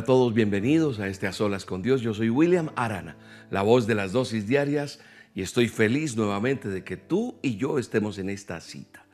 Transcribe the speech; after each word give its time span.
A 0.00 0.04
todos, 0.04 0.32
bienvenidos 0.32 0.98
a 0.98 1.08
este 1.08 1.26
A 1.26 1.32
Solas 1.34 1.66
con 1.66 1.82
Dios. 1.82 2.00
Yo 2.00 2.14
soy 2.14 2.30
William 2.30 2.70
Arana, 2.74 3.18
la 3.50 3.60
voz 3.60 3.86
de 3.86 3.94
las 3.94 4.12
dosis 4.12 4.46
diarias, 4.46 4.98
y 5.34 5.42
estoy 5.42 5.68
feliz 5.68 6.16
nuevamente 6.16 6.70
de 6.70 6.82
que 6.82 6.96
tú 6.96 7.38
y 7.42 7.56
yo 7.58 7.78
estemos 7.78 8.16
en 8.16 8.30
esta 8.30 8.62
cita. 8.62 9.04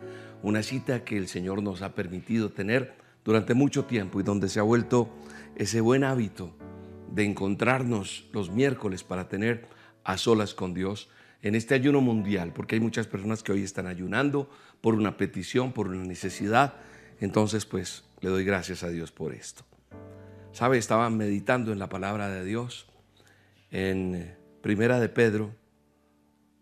Una 0.45 0.63
cita 0.63 1.03
que 1.03 1.17
el 1.17 1.27
Señor 1.27 1.61
nos 1.61 1.83
ha 1.83 1.97
permitido 1.97 2.51
tener 2.53 2.95
durante 3.25 3.53
mucho 3.53 3.87
tiempo 3.87 4.21
y 4.21 4.23
donde 4.23 4.49
se 4.49 4.61
ha 4.61 4.63
vuelto 4.63 5.11
ese 5.57 5.81
buen 5.81 6.05
hábito 6.05 6.55
de 7.11 7.25
encontrarnos 7.25 8.29
los 8.33 8.53
miércoles 8.53 9.03
para 9.03 9.29
tener 9.29 9.67
a 10.05 10.17
solas 10.17 10.55
con 10.55 10.73
Dios 10.73 11.09
en 11.43 11.57
este 11.57 11.75
ayuno 11.75 12.01
mundial, 12.01 12.53
porque 12.55 12.77
hay 12.77 12.81
muchas 12.81 13.09
personas 13.09 13.43
que 13.43 13.51
hoy 13.51 13.65
están 13.65 13.89
ayunando 13.89 14.49
por 14.81 14.95
una 14.95 15.17
petición, 15.17 15.73
por 15.73 15.89
una 15.89 16.05
necesidad. 16.05 16.75
Entonces, 17.19 17.67
pues, 17.67 18.05
le 18.21 18.31
doy 18.31 18.45
gracias 18.45 18.85
a 18.85 18.89
Dios 18.89 19.11
por 19.11 19.35
esto. 19.35 19.65
¿Sabe? 20.57 20.79
Estaba 20.79 21.11
meditando 21.11 21.71
en 21.71 21.79
la 21.79 21.91
palabra 21.91 22.31
de 22.31 22.43
Dios 22.43 22.87
en 23.71 24.35
Primera 24.63 24.99
de 24.99 25.11
Pedro, 25.11 25.55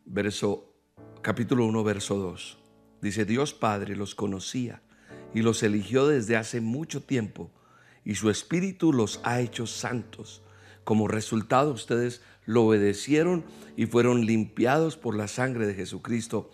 verso 0.05 0.75
capítulo 1.23 1.65
1, 1.67 1.85
verso 1.85 2.19
2. 2.19 2.59
Dice, 3.01 3.25
Dios 3.25 3.55
Padre 3.55 3.95
los 3.95 4.17
conocía 4.17 4.83
y 5.33 5.43
los 5.43 5.63
eligió 5.63 6.09
desde 6.09 6.37
hace 6.37 6.61
mucho 6.61 7.05
tiempo 7.05 7.53
y 8.05 8.17
su 8.17 8.31
espíritu 8.31 8.93
los 8.93 9.21
ha 9.23 9.39
hecho 9.39 9.65
santos. 9.65 10.43
Como 10.83 11.07
resultado 11.07 11.71
ustedes 11.71 12.21
lo 12.47 12.65
obedecieron 12.65 13.45
y 13.77 13.87
fueron 13.87 14.27
limpiados 14.27 14.97
por 14.97 15.15
la 15.15 15.29
sangre 15.29 15.69
de 15.69 15.75
Jesucristo. 15.75 16.51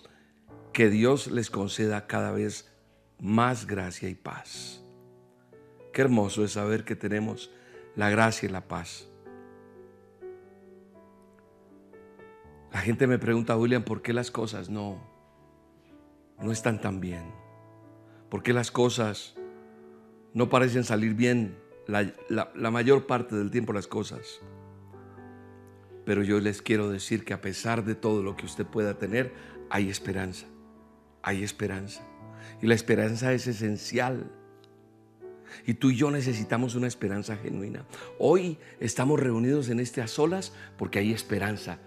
Que 0.75 0.91
Dios 0.91 1.29
les 1.29 1.49
conceda 1.49 2.07
cada 2.07 2.33
vez 2.33 2.71
más 3.19 3.67
gracia 3.67 4.11
y 4.11 4.15
paz. 4.15 4.80
Qué 5.93 6.03
hermoso 6.03 6.45
es 6.45 6.53
saber 6.53 6.85
que 6.85 6.97
tenemos 6.97 7.51
la 7.97 8.11
gracia 8.11 8.49
y 8.49 8.53
la 8.53 8.69
paz. 8.69 9.09
La 12.73 12.81
gente 12.81 13.07
me 13.07 13.19
pregunta, 13.19 13.57
William, 13.57 13.83
¿por 13.83 14.01
qué 14.01 14.13
las 14.13 14.31
cosas 14.31 14.71
no, 14.71 15.01
no 16.41 16.53
están 16.53 16.81
tan 16.81 17.01
bien? 17.01 17.25
¿Por 18.29 18.45
qué 18.45 18.53
las 18.53 18.71
cosas 18.71 19.35
no 20.35 20.49
parecen 20.49 20.85
salir 20.85 21.15
bien 21.15 21.59
la, 21.89 22.13
la 22.29 22.71
mayor 22.71 23.07
parte 23.07 23.35
del 23.35 23.51
tiempo 23.51 23.73
las 23.73 23.89
cosas? 23.89 24.41
Pero 26.05 26.23
yo 26.23 26.39
les 26.39 26.63
quiero 26.63 26.89
decir 26.89 27.25
que 27.25 27.35
a 27.35 27.41
pesar 27.41 27.85
de 27.85 27.97
todo 27.97 28.23
lo 28.23 28.37
que 28.37 28.47
usted 28.47 28.67
pueda 28.67 28.99
tener, 28.99 29.33
hay 29.69 29.91
esperanza. 29.91 30.47
Hay 31.23 31.43
esperanza. 31.43 32.03
Y 32.63 32.69
la 32.69 32.75
esperanza 32.75 33.33
es 33.33 33.49
esencial 33.49 34.31
y 35.67 35.75
tú 35.75 35.91
y 35.91 35.97
yo 35.97 36.11
necesitamos 36.11 36.75
una 36.75 36.87
esperanza 36.87 37.37
genuina. 37.37 37.85
Hoy 38.19 38.59
estamos 38.81 39.21
reunidos 39.21 39.69
en 39.69 39.81
este 39.81 40.03
a 40.03 40.07
solas 40.07 40.53
porque 40.77 40.99
hay 40.99 41.13
esperanza. 41.13 41.79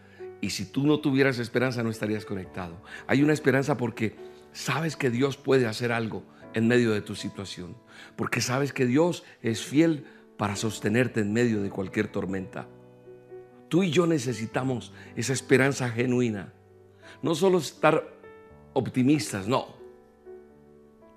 Y 0.42 0.50
si 0.50 0.66
tú 0.66 0.86
no 0.86 1.00
tuvieras 1.00 1.40
esperanza 1.40 1.84
no 1.84 1.90
estarías 1.90 2.26
conectado. 2.26 2.82
Hay 3.08 3.24
una 3.24 3.34
esperanza 3.34 3.78
porque 3.78 4.16
sabes 4.52 4.96
que 4.96 5.10
Dios 5.10 5.38
puede 5.38 5.68
hacer 5.68 5.92
algo 5.92 6.24
en 6.54 6.68
medio 6.68 6.92
de 6.92 7.02
tu 7.02 7.16
situación. 7.16 7.76
Porque 8.16 8.42
sabes 8.42 8.74
que 8.74 8.86
Dios 8.86 9.24
es 9.42 9.64
fiel 9.64 10.06
para 10.38 10.56
sostenerte 10.56 11.22
en 11.22 11.34
medio 11.34 11.62
de 11.62 11.70
cualquier 11.70 12.08
tormenta. 12.08 12.68
Tú 13.70 13.84
y 13.84 13.90
yo 13.90 14.06
necesitamos 14.06 14.94
esa 15.16 15.34
esperanza 15.34 15.90
genuina. 15.90 16.54
No 17.22 17.36
solo 17.36 17.58
estar 17.58 18.14
optimistas, 18.74 19.48
no. 19.48 19.68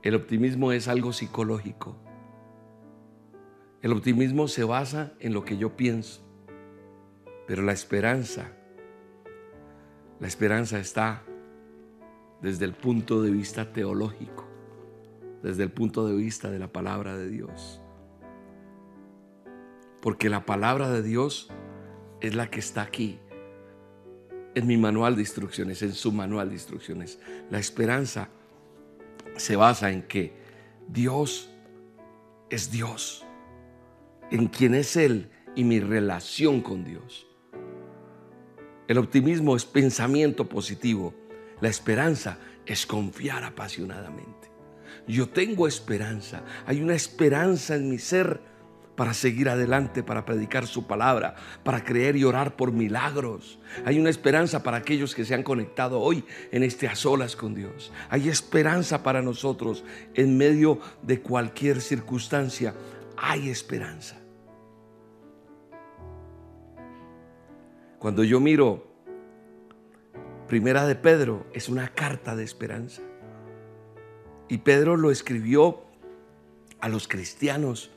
El 0.03 0.15
optimismo 0.15 0.73
es 0.73 0.89
algo 0.89 1.13
psicológico. 1.13 1.97
El 3.87 3.93
optimismo 3.93 4.49
se 4.49 4.65
basa 4.65 5.13
en 5.21 5.33
lo 5.33 5.45
que 5.45 5.59
yo 5.59 5.77
pienso, 5.77 6.21
pero 7.47 7.63
la 7.63 7.71
esperanza, 7.71 8.51
la 10.19 10.27
esperanza 10.27 10.81
está 10.81 11.23
desde 12.43 12.65
el 12.65 12.73
punto 12.73 13.23
de 13.23 13.31
vista 13.31 13.73
teológico, 13.73 14.45
desde 15.45 15.63
el 15.63 15.71
punto 15.71 16.05
de 16.05 16.17
vista 16.17 16.51
de 16.51 16.59
la 16.59 16.67
palabra 16.67 17.17
de 17.17 17.29
Dios. 17.29 17.81
Porque 20.03 20.31
la 20.31 20.45
palabra 20.45 20.91
de 20.91 21.05
Dios 21.05 21.49
es 22.21 22.35
la 22.35 22.51
que 22.51 22.59
está 22.59 22.83
aquí, 22.83 23.21
en 24.57 24.67
mi 24.67 24.79
manual 24.79 25.15
de 25.15 25.23
instrucciones, 25.23 25.81
en 25.83 25.93
su 25.93 26.11
manual 26.11 26.49
de 26.49 26.57
instrucciones. 26.57 27.21
La 27.53 27.61
esperanza 27.61 28.31
se 29.37 29.55
basa 29.55 29.93
en 29.93 30.03
que 30.03 30.37
Dios 30.89 31.53
es 32.51 32.73
Dios 32.73 33.26
en 34.31 34.47
quién 34.49 34.75
es 34.75 34.97
Él 34.97 35.31
y 35.55 35.65
mi 35.65 35.81
relación 35.81 36.61
con 36.61 36.85
Dios. 36.85 37.27
El 38.89 38.99
optimismo 38.99 39.57
es 39.57 39.65
pensamiento 39.65 40.49
positivo. 40.49 41.15
La 41.61 41.69
esperanza 41.69 42.39
es 42.67 42.87
confiar 42.87 43.43
apasionadamente. 43.45 44.51
Yo 45.09 45.29
tengo 45.29 45.67
esperanza. 45.67 46.43
Hay 46.67 46.81
una 46.81 46.95
esperanza 46.95 47.75
en 47.75 47.89
mi 47.89 47.99
ser 47.99 48.41
para 48.97 49.13
seguir 49.13 49.49
adelante, 49.49 50.03
para 50.03 50.25
predicar 50.25 50.67
su 50.67 50.87
palabra, 50.87 51.37
para 51.63 51.85
creer 51.85 52.17
y 52.17 52.25
orar 52.25 52.57
por 52.57 52.73
milagros. 52.73 53.59
Hay 53.85 53.99
una 53.99 54.11
esperanza 54.11 54.63
para 54.63 54.79
aquellos 54.79 55.15
que 55.15 55.25
se 55.25 55.35
han 55.35 55.43
conectado 55.43 56.01
hoy 56.01 56.25
en 56.51 56.63
este 56.63 56.89
a 56.89 56.97
solas 56.97 57.37
con 57.37 57.55
Dios. 57.55 57.93
Hay 58.09 58.29
esperanza 58.29 59.03
para 59.03 59.21
nosotros 59.21 59.85
en 60.15 60.37
medio 60.39 60.81
de 61.03 61.21
cualquier 61.21 61.81
circunstancia 61.81 62.75
hay 63.17 63.49
esperanza. 63.49 64.21
Cuando 67.99 68.25
yo 68.25 68.41
miro 68.41 68.95
Primera 70.47 70.87
de 70.87 70.95
Pedro, 70.95 71.45
es 71.53 71.69
una 71.69 71.89
carta 71.89 72.37
de 72.37 72.45
esperanza. 72.45 73.03
Y 74.49 74.59
Pedro 74.59 74.97
lo 74.97 75.11
escribió 75.11 75.83
a 76.81 76.89
los 76.89 77.09
cristianos 77.09 77.91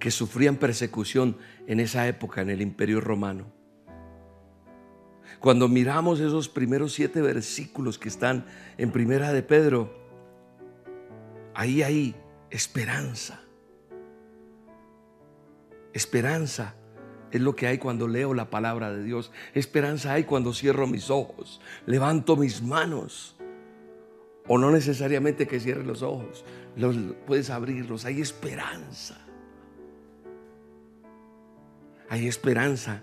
que 0.00 0.10
sufrían 0.10 0.56
persecución 0.56 1.36
en 1.68 1.78
esa 1.78 2.08
época 2.08 2.40
en 2.40 2.50
el 2.50 2.62
imperio 2.62 3.00
romano. 3.00 3.46
Cuando 5.38 5.68
miramos 5.68 6.18
esos 6.18 6.48
primeros 6.48 6.94
siete 6.94 7.20
versículos 7.22 7.98
que 7.98 8.08
están 8.08 8.46
en 8.76 8.90
Primera 8.90 9.32
de 9.32 9.42
Pedro, 9.42 9.94
ahí 11.54 11.82
hay 11.82 12.16
esperanza 12.50 13.43
esperanza 15.94 16.74
es 17.30 17.40
lo 17.40 17.56
que 17.56 17.66
hay 17.66 17.78
cuando 17.78 18.06
leo 18.06 18.34
la 18.34 18.50
palabra 18.50 18.92
de 18.92 19.02
Dios. 19.02 19.32
Esperanza 19.54 20.12
hay 20.12 20.24
cuando 20.24 20.52
cierro 20.52 20.86
mis 20.86 21.10
ojos, 21.10 21.60
levanto 21.86 22.36
mis 22.36 22.62
manos. 22.62 23.36
O 24.46 24.58
no 24.58 24.70
necesariamente 24.70 25.46
que 25.46 25.58
cierres 25.58 25.86
los 25.86 26.02
ojos, 26.02 26.44
los, 26.76 26.96
puedes 27.26 27.48
abrirlos. 27.48 28.04
Hay 28.04 28.20
esperanza. 28.20 29.18
Hay 32.10 32.28
esperanza 32.28 33.02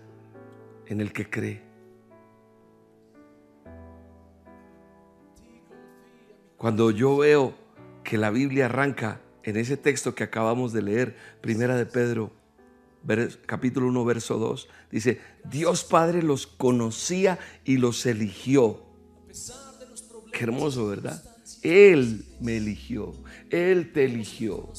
en 0.85 1.01
el 1.01 1.11
que 1.11 1.29
cree. 1.29 1.61
Cuando 6.57 6.91
yo 6.91 7.17
veo 7.17 7.55
que 8.03 8.17
la 8.17 8.29
Biblia 8.29 8.67
arranca 8.67 9.19
en 9.43 9.57
ese 9.57 9.77
texto 9.77 10.13
que 10.13 10.23
acabamos 10.23 10.73
de 10.73 10.83
leer, 10.83 11.15
primera 11.41 11.75
de 11.75 11.87
Pedro 11.87 12.31
capítulo 13.45 13.87
1, 13.87 14.05
verso 14.05 14.37
2, 14.37 14.67
dice, 14.91 15.19
Dios 15.49 15.83
Padre 15.83 16.23
los 16.23 16.47
conocía 16.47 17.39
y 17.65 17.77
los 17.77 18.05
eligió. 18.05 18.83
Qué 20.31 20.43
hermoso, 20.43 20.87
¿verdad? 20.87 21.23
Él 21.61 22.25
me 22.39 22.57
eligió, 22.57 23.13
Él 23.49 23.91
te 23.91 24.05
eligió. 24.05 24.71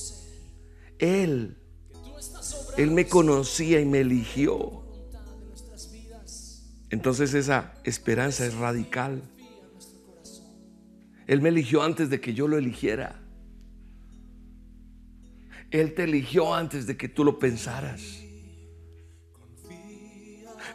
Él, 0.98 1.56
Él 2.76 2.90
me 2.90 3.06
conocía 3.06 3.80
y 3.80 3.84
me 3.84 4.00
eligió. 4.00 4.82
Entonces 6.90 7.34
esa 7.34 7.74
esperanza 7.84 8.44
es 8.44 8.54
radical. 8.54 9.22
Él 11.26 11.40
me 11.40 11.48
eligió 11.48 11.82
antes 11.82 12.10
de 12.10 12.20
que 12.20 12.34
yo 12.34 12.48
lo 12.48 12.58
eligiera. 12.58 13.21
Él 15.72 15.94
te 15.94 16.04
eligió 16.04 16.54
antes 16.54 16.86
de 16.86 16.96
que 16.96 17.08
tú 17.08 17.24
lo 17.24 17.38
pensaras. 17.38 18.22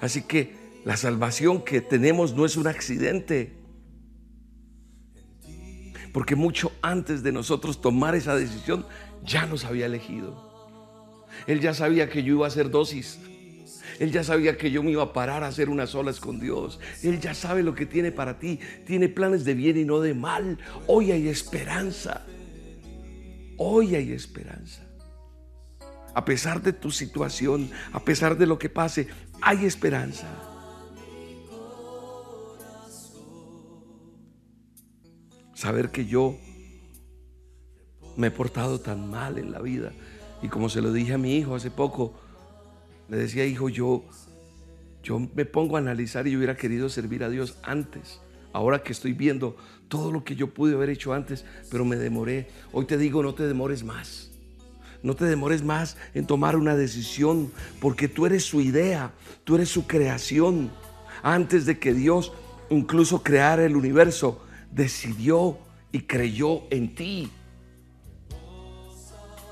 Así 0.01 0.23
que 0.23 0.67
La 0.87 0.95
salvación 0.95 1.65
que 1.65 1.81
tenemos 1.81 2.33
no 2.33 2.45
es 2.45 2.55
un 2.55 2.65
accidente. 2.65 3.51
Porque 6.13 6.33
mucho 6.33 6.71
antes 6.81 7.23
de 7.23 7.33
nosotros 7.33 7.81
tomar 7.81 8.15
esa 8.15 8.37
decisión, 8.37 8.85
ya 9.21 9.45
nos 9.47 9.65
había 9.65 9.87
elegido. 9.87 10.47
Él 11.45 11.59
ya 11.59 11.73
sabía 11.73 12.09
que 12.09 12.23
yo 12.23 12.35
iba 12.35 12.45
a 12.45 12.47
hacer 12.47 12.69
dosis. 12.69 13.19
Él 13.99 14.13
ya 14.13 14.23
sabía 14.23 14.57
que 14.57 14.71
yo 14.71 14.81
me 14.81 14.91
iba 14.91 15.03
a 15.03 15.11
parar 15.11 15.43
a 15.43 15.47
hacer 15.47 15.67
unas 15.67 15.93
olas 15.93 16.21
con 16.21 16.39
Dios. 16.39 16.79
Él 17.03 17.19
ya 17.19 17.33
sabe 17.33 17.63
lo 17.63 17.75
que 17.75 17.85
tiene 17.85 18.13
para 18.13 18.39
ti. 18.39 18.57
Tiene 18.85 19.09
planes 19.09 19.43
de 19.43 19.55
bien 19.55 19.77
y 19.77 19.83
no 19.83 19.99
de 19.99 20.13
mal. 20.13 20.57
Hoy 20.87 21.11
hay 21.11 21.27
esperanza. 21.27 22.25
Hoy 23.57 23.93
hay 23.93 24.13
esperanza. 24.13 24.86
A 26.17 26.25
pesar 26.25 26.63
de 26.63 26.73
tu 26.73 26.89
situación, 26.89 27.69
a 27.93 28.03
pesar 28.03 28.39
de 28.39 28.47
lo 28.47 28.57
que 28.57 28.69
pase, 28.69 29.07
hay 29.39 29.65
esperanza. 29.65 30.25
Saber 35.53 35.91
que 35.91 36.07
yo 36.07 36.35
me 38.15 38.27
he 38.27 38.31
portado 38.31 38.79
tan 38.79 39.11
mal 39.11 39.37
en 39.37 39.51
la 39.51 39.61
vida. 39.61 39.91
Y 40.41 40.47
como 40.47 40.69
se 40.69 40.81
lo 40.81 40.91
dije 40.91 41.13
a 41.13 41.17
mi 41.19 41.35
hijo 41.35 41.53
hace 41.53 41.69
poco, 41.69 42.19
le 43.09 43.17
decía, 43.17 43.45
hijo, 43.45 43.69
yo, 43.69 44.03
yo 45.03 45.19
me 45.19 45.45
pongo 45.45 45.75
a 45.75 45.79
analizar 45.81 46.25
y 46.25 46.31
yo 46.31 46.39
hubiera 46.39 46.57
querido 46.57 46.89
servir 46.89 47.23
a 47.23 47.29
Dios 47.29 47.59
antes. 47.61 48.21
Ahora 48.53 48.81
que 48.81 48.91
estoy 48.91 49.13
viendo 49.13 49.55
todo 49.87 50.11
lo 50.11 50.23
que 50.23 50.35
yo 50.35 50.51
pude 50.51 50.73
haber 50.73 50.89
hecho 50.89 51.13
antes, 51.13 51.45
pero 51.69 51.85
me 51.85 51.95
demoré. 51.95 52.47
Hoy 52.71 52.85
te 52.85 52.97
digo, 52.97 53.21
no 53.21 53.35
te 53.35 53.45
demores 53.45 53.83
más. 53.83 54.26
No 55.03 55.15
te 55.15 55.25
demores 55.25 55.63
más 55.63 55.97
en 56.13 56.25
tomar 56.25 56.55
una 56.55 56.75
decisión, 56.75 57.51
porque 57.79 58.07
tú 58.07 58.25
eres 58.25 58.43
su 58.43 58.61
idea, 58.61 59.13
tú 59.43 59.55
eres 59.55 59.69
su 59.69 59.87
creación. 59.87 60.71
Antes 61.23 61.65
de 61.65 61.79
que 61.79 61.93
Dios 61.93 62.31
incluso 62.69 63.23
creara 63.23 63.65
el 63.65 63.75
universo, 63.75 64.41
decidió 64.71 65.57
y 65.91 66.01
creyó 66.01 66.63
en 66.69 66.95
ti. 66.95 67.31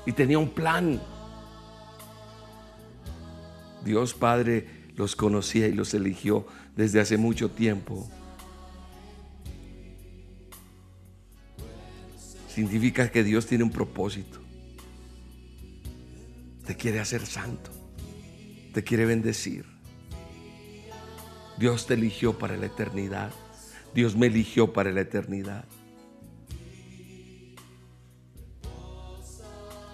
Y 0.04 0.12
tenía 0.12 0.38
un 0.38 0.50
plan. 0.50 1.00
Dios 3.84 4.14
Padre 4.14 4.68
los 4.96 5.14
conocía 5.16 5.66
y 5.68 5.72
los 5.72 5.94
eligió 5.94 6.46
desde 6.74 7.00
hace 7.00 7.16
mucho 7.16 7.50
tiempo. 7.50 8.08
Significa 12.48 13.10
que 13.10 13.22
Dios 13.22 13.46
tiene 13.46 13.64
un 13.64 13.70
propósito. 13.70 14.45
Te 16.66 16.76
quiere 16.76 17.00
hacer 17.00 17.24
santo. 17.24 17.70
Te 18.74 18.82
quiere 18.82 19.06
bendecir. 19.06 19.64
Dios 21.58 21.86
te 21.86 21.94
eligió 21.94 22.38
para 22.38 22.56
la 22.56 22.66
eternidad. 22.66 23.30
Dios 23.94 24.16
me 24.16 24.26
eligió 24.26 24.72
para 24.72 24.90
la 24.90 25.00
eternidad. 25.00 25.64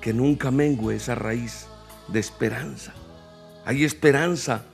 Que 0.00 0.12
nunca 0.12 0.50
mengue 0.50 0.96
esa 0.96 1.14
raíz 1.14 1.66
de 2.08 2.18
esperanza. 2.18 2.92
Hay 3.64 3.84
esperanza 3.84 4.64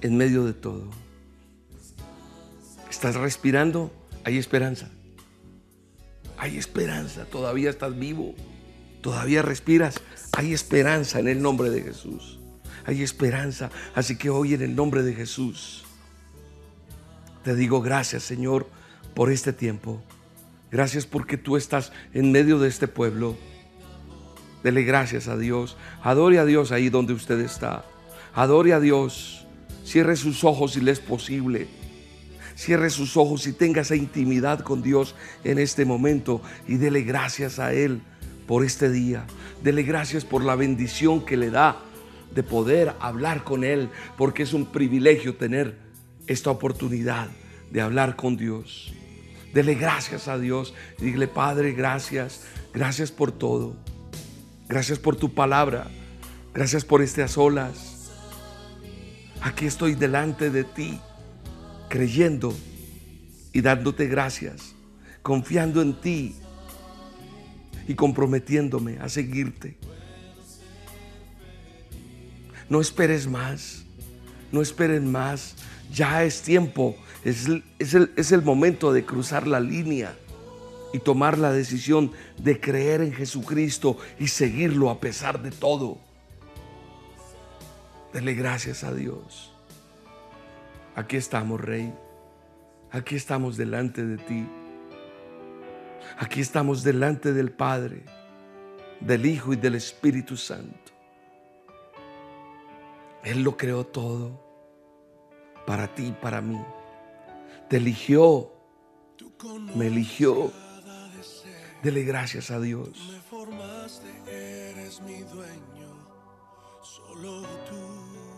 en 0.00 0.16
medio 0.16 0.44
de 0.44 0.52
todo. 0.52 0.90
¿Estás 2.88 3.16
respirando? 3.16 3.90
Hay 4.22 4.38
esperanza. 4.38 4.88
Hay 6.36 6.56
esperanza. 6.56 7.24
Todavía 7.24 7.70
estás 7.70 7.98
vivo. 7.98 8.34
Todavía 9.00 9.42
respiras. 9.42 10.00
Hay 10.32 10.52
esperanza 10.52 11.20
en 11.20 11.28
el 11.28 11.42
nombre 11.42 11.70
de 11.70 11.82
Jesús. 11.82 12.38
Hay 12.84 13.02
esperanza. 13.02 13.70
Así 13.94 14.16
que 14.16 14.30
hoy 14.30 14.54
en 14.54 14.62
el 14.62 14.74
nombre 14.74 15.02
de 15.02 15.14
Jesús 15.14 15.84
te 17.48 17.54
digo 17.54 17.80
gracias 17.80 18.24
Señor 18.24 18.68
por 19.14 19.32
este 19.32 19.54
tiempo. 19.54 20.02
Gracias 20.70 21.06
porque 21.06 21.38
tú 21.38 21.56
estás 21.56 21.92
en 22.12 22.30
medio 22.30 22.58
de 22.58 22.68
este 22.68 22.88
pueblo. 22.88 23.38
Dele 24.62 24.82
gracias 24.82 25.28
a 25.28 25.36
Dios. 25.38 25.78
Adore 26.02 26.40
a 26.40 26.44
Dios 26.44 26.72
ahí 26.72 26.90
donde 26.90 27.14
usted 27.14 27.40
está. 27.40 27.86
Adore 28.34 28.74
a 28.74 28.80
Dios. 28.80 29.46
Cierre 29.82 30.16
sus 30.16 30.44
ojos 30.44 30.72
si 30.72 30.82
le 30.82 30.90
es 30.90 31.00
posible. 31.00 31.68
Cierre 32.54 32.90
sus 32.90 33.16
ojos 33.16 33.46
y 33.46 33.54
tenga 33.54 33.80
esa 33.80 33.96
intimidad 33.96 34.60
con 34.60 34.82
Dios 34.82 35.14
en 35.42 35.58
este 35.58 35.86
momento 35.86 36.42
y 36.66 36.76
dele 36.76 37.00
gracias 37.00 37.58
a 37.58 37.72
Él 37.72 38.02
por 38.48 38.64
este 38.64 38.90
día. 38.90 39.26
Dele 39.62 39.84
gracias 39.84 40.24
por 40.24 40.42
la 40.42 40.56
bendición 40.56 41.24
que 41.24 41.36
le 41.36 41.50
da 41.50 41.82
de 42.34 42.42
poder 42.42 42.94
hablar 42.98 43.44
con 43.44 43.62
Él, 43.62 43.90
porque 44.16 44.42
es 44.42 44.54
un 44.54 44.66
privilegio 44.66 45.36
tener 45.36 45.76
esta 46.26 46.50
oportunidad 46.50 47.28
de 47.70 47.82
hablar 47.82 48.16
con 48.16 48.36
Dios. 48.38 48.94
Dele 49.52 49.74
gracias 49.74 50.28
a 50.28 50.38
Dios. 50.38 50.74
Dile, 50.98 51.28
Padre, 51.28 51.72
gracias. 51.72 52.44
Gracias 52.72 53.12
por 53.12 53.32
todo. 53.32 53.76
Gracias 54.66 54.98
por 54.98 55.14
tu 55.14 55.34
palabra. 55.34 55.88
Gracias 56.54 56.84
por 56.84 57.02
estas 57.02 57.36
olas. 57.36 58.10
Aquí 59.42 59.66
estoy 59.66 59.94
delante 59.94 60.50
de 60.50 60.64
ti, 60.64 60.98
creyendo 61.88 62.54
y 63.52 63.60
dándote 63.60 64.06
gracias, 64.06 64.74
confiando 65.22 65.80
en 65.80 66.00
ti 66.00 66.34
y 67.88 67.94
comprometiéndome 67.94 68.98
a 69.00 69.08
seguirte. 69.08 69.76
No 72.68 72.80
esperes 72.80 73.26
más, 73.26 73.84
no 74.52 74.60
esperen 74.60 75.10
más. 75.10 75.56
Ya 75.90 76.22
es 76.22 76.42
tiempo, 76.42 76.94
es 77.24 77.48
es, 77.78 77.94
el, 77.94 78.12
es 78.14 78.30
el, 78.30 78.42
momento 78.42 78.92
de 78.92 79.06
cruzar 79.06 79.46
la 79.46 79.58
línea 79.58 80.14
y 80.92 80.98
tomar 80.98 81.38
la 81.38 81.50
decisión 81.50 82.12
de 82.36 82.60
creer 82.60 83.00
en 83.00 83.14
Jesucristo 83.14 83.96
y 84.18 84.28
seguirlo 84.28 84.90
a 84.90 85.00
pesar 85.00 85.42
de 85.42 85.50
todo. 85.50 85.98
Dele 88.12 88.34
gracias 88.34 88.84
a 88.84 88.92
Dios. 88.92 89.54
Aquí 90.94 91.16
estamos, 91.16 91.58
Rey. 91.58 91.94
Aquí 92.90 93.16
estamos 93.16 93.56
delante 93.56 94.04
de 94.04 94.18
ti. 94.18 94.46
Aquí 96.20 96.40
estamos 96.40 96.82
delante 96.82 97.32
del 97.32 97.52
Padre, 97.52 98.04
del 98.98 99.24
Hijo 99.24 99.52
y 99.52 99.56
del 99.56 99.76
Espíritu 99.76 100.36
Santo. 100.36 100.90
Él 103.22 103.44
lo 103.44 103.56
creó 103.56 103.86
todo 103.86 104.40
para 105.64 105.94
ti 105.94 106.06
y 106.06 106.12
para 106.12 106.40
mí. 106.40 106.60
Te 107.68 107.76
eligió, 107.76 108.50
me 109.76 109.86
eligió. 109.86 110.50
Dele 111.84 112.02
gracias 112.02 112.50
a 112.50 112.58
Dios. 112.58 113.20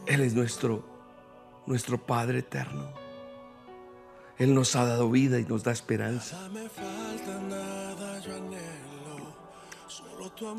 Él 0.06 0.20
es 0.20 0.34
nuestro, 0.34 0.84
nuestro 1.64 1.96
Padre 1.96 2.40
eterno. 2.40 3.00
Él 4.40 4.54
nos 4.54 4.75
ha 4.75 4.87
dado 4.87 5.11
vida 5.11 5.38
y 5.38 5.44
nos 5.44 5.64
da 5.64 5.70
esperanza. 5.70 6.38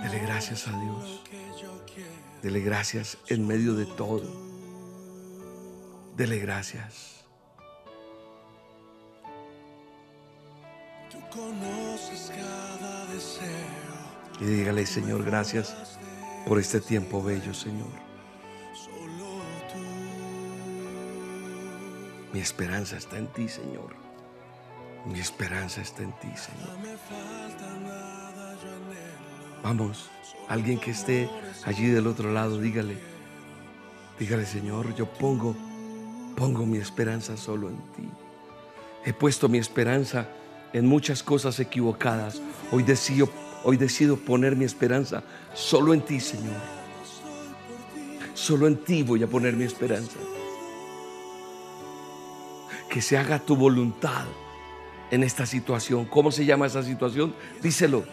Dele 0.03 0.19
gracias 0.19 0.67
a 0.67 0.79
Dios. 0.79 1.23
Dele 2.43 2.59
gracias 2.59 3.17
en 3.27 3.47
medio 3.47 3.73
de 3.73 3.87
todo. 3.87 4.21
Dele 6.15 6.37
gracias. 6.37 7.25
Tú 11.09 11.17
conoces 11.31 12.31
cada 12.35 13.07
deseo. 13.07 13.47
Y 14.39 14.45
dígale, 14.45 14.85
Señor, 14.85 15.23
gracias 15.23 15.75
por 16.45 16.59
este 16.59 16.81
tiempo 16.81 17.23
bello, 17.23 17.51
Señor. 17.55 18.10
Mi 22.33 22.39
esperanza 22.39 22.95
está 22.95 23.17
en 23.17 23.27
ti, 23.27 23.49
Señor. 23.49 23.93
Mi 25.05 25.19
esperanza 25.19 25.81
está 25.81 26.03
en 26.03 26.13
ti, 26.13 26.29
Señor. 26.35 26.69
Vamos, 29.63 30.09
alguien 30.47 30.79
que 30.79 30.91
esté 30.91 31.29
allí 31.65 31.87
del 31.87 32.07
otro 32.07 32.31
lado, 32.31 32.59
dígale, 32.59 32.97
dígale, 34.17 34.45
Señor, 34.45 34.95
yo 34.95 35.05
pongo, 35.05 35.55
pongo 36.35 36.65
mi 36.65 36.77
esperanza 36.77 37.35
solo 37.35 37.69
en 37.69 37.77
ti. 37.95 38.09
He 39.05 39.13
puesto 39.13 39.49
mi 39.49 39.57
esperanza 39.57 40.27
en 40.73 40.87
muchas 40.87 41.23
cosas 41.23 41.59
equivocadas. 41.59 42.41
Hoy 42.71 42.83
decido, 42.83 43.29
hoy 43.63 43.77
decido 43.77 44.15
poner 44.15 44.55
mi 44.55 44.65
esperanza 44.65 45.23
solo 45.53 45.93
en 45.93 46.01
ti, 46.01 46.19
Señor. 46.19 46.61
Solo 48.33 48.67
en 48.67 48.77
ti 48.77 49.03
voy 49.03 49.21
a 49.21 49.27
poner 49.27 49.55
mi 49.55 49.65
esperanza. 49.65 50.17
Que 52.91 53.01
se 53.01 53.17
haga 53.17 53.39
tu 53.39 53.55
voluntad 53.55 54.25
en 55.11 55.23
esta 55.23 55.45
situación. 55.45 56.03
¿Cómo 56.03 56.29
se 56.29 56.45
llama 56.45 56.67
esa 56.67 56.83
situación? 56.83 57.33
Díselo. 57.63 58.03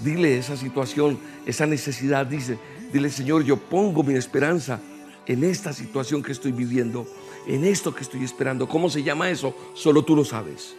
Dile 0.00 0.36
esa 0.36 0.56
situación, 0.56 1.18
esa 1.46 1.64
necesidad. 1.64 2.26
Dice, 2.26 2.58
dile, 2.92 3.08
Señor, 3.08 3.44
yo 3.44 3.56
pongo 3.56 4.02
mi 4.02 4.14
esperanza 4.14 4.80
en 5.26 5.44
esta 5.44 5.72
situación 5.72 6.24
que 6.24 6.32
estoy 6.32 6.50
viviendo, 6.50 7.06
en 7.46 7.64
esto 7.64 7.94
que 7.94 8.02
estoy 8.02 8.24
esperando. 8.24 8.68
¿Cómo 8.68 8.90
se 8.90 9.04
llama 9.04 9.30
eso? 9.30 9.56
Solo 9.74 10.04
tú 10.04 10.16
lo 10.16 10.24
sabes. 10.24 10.74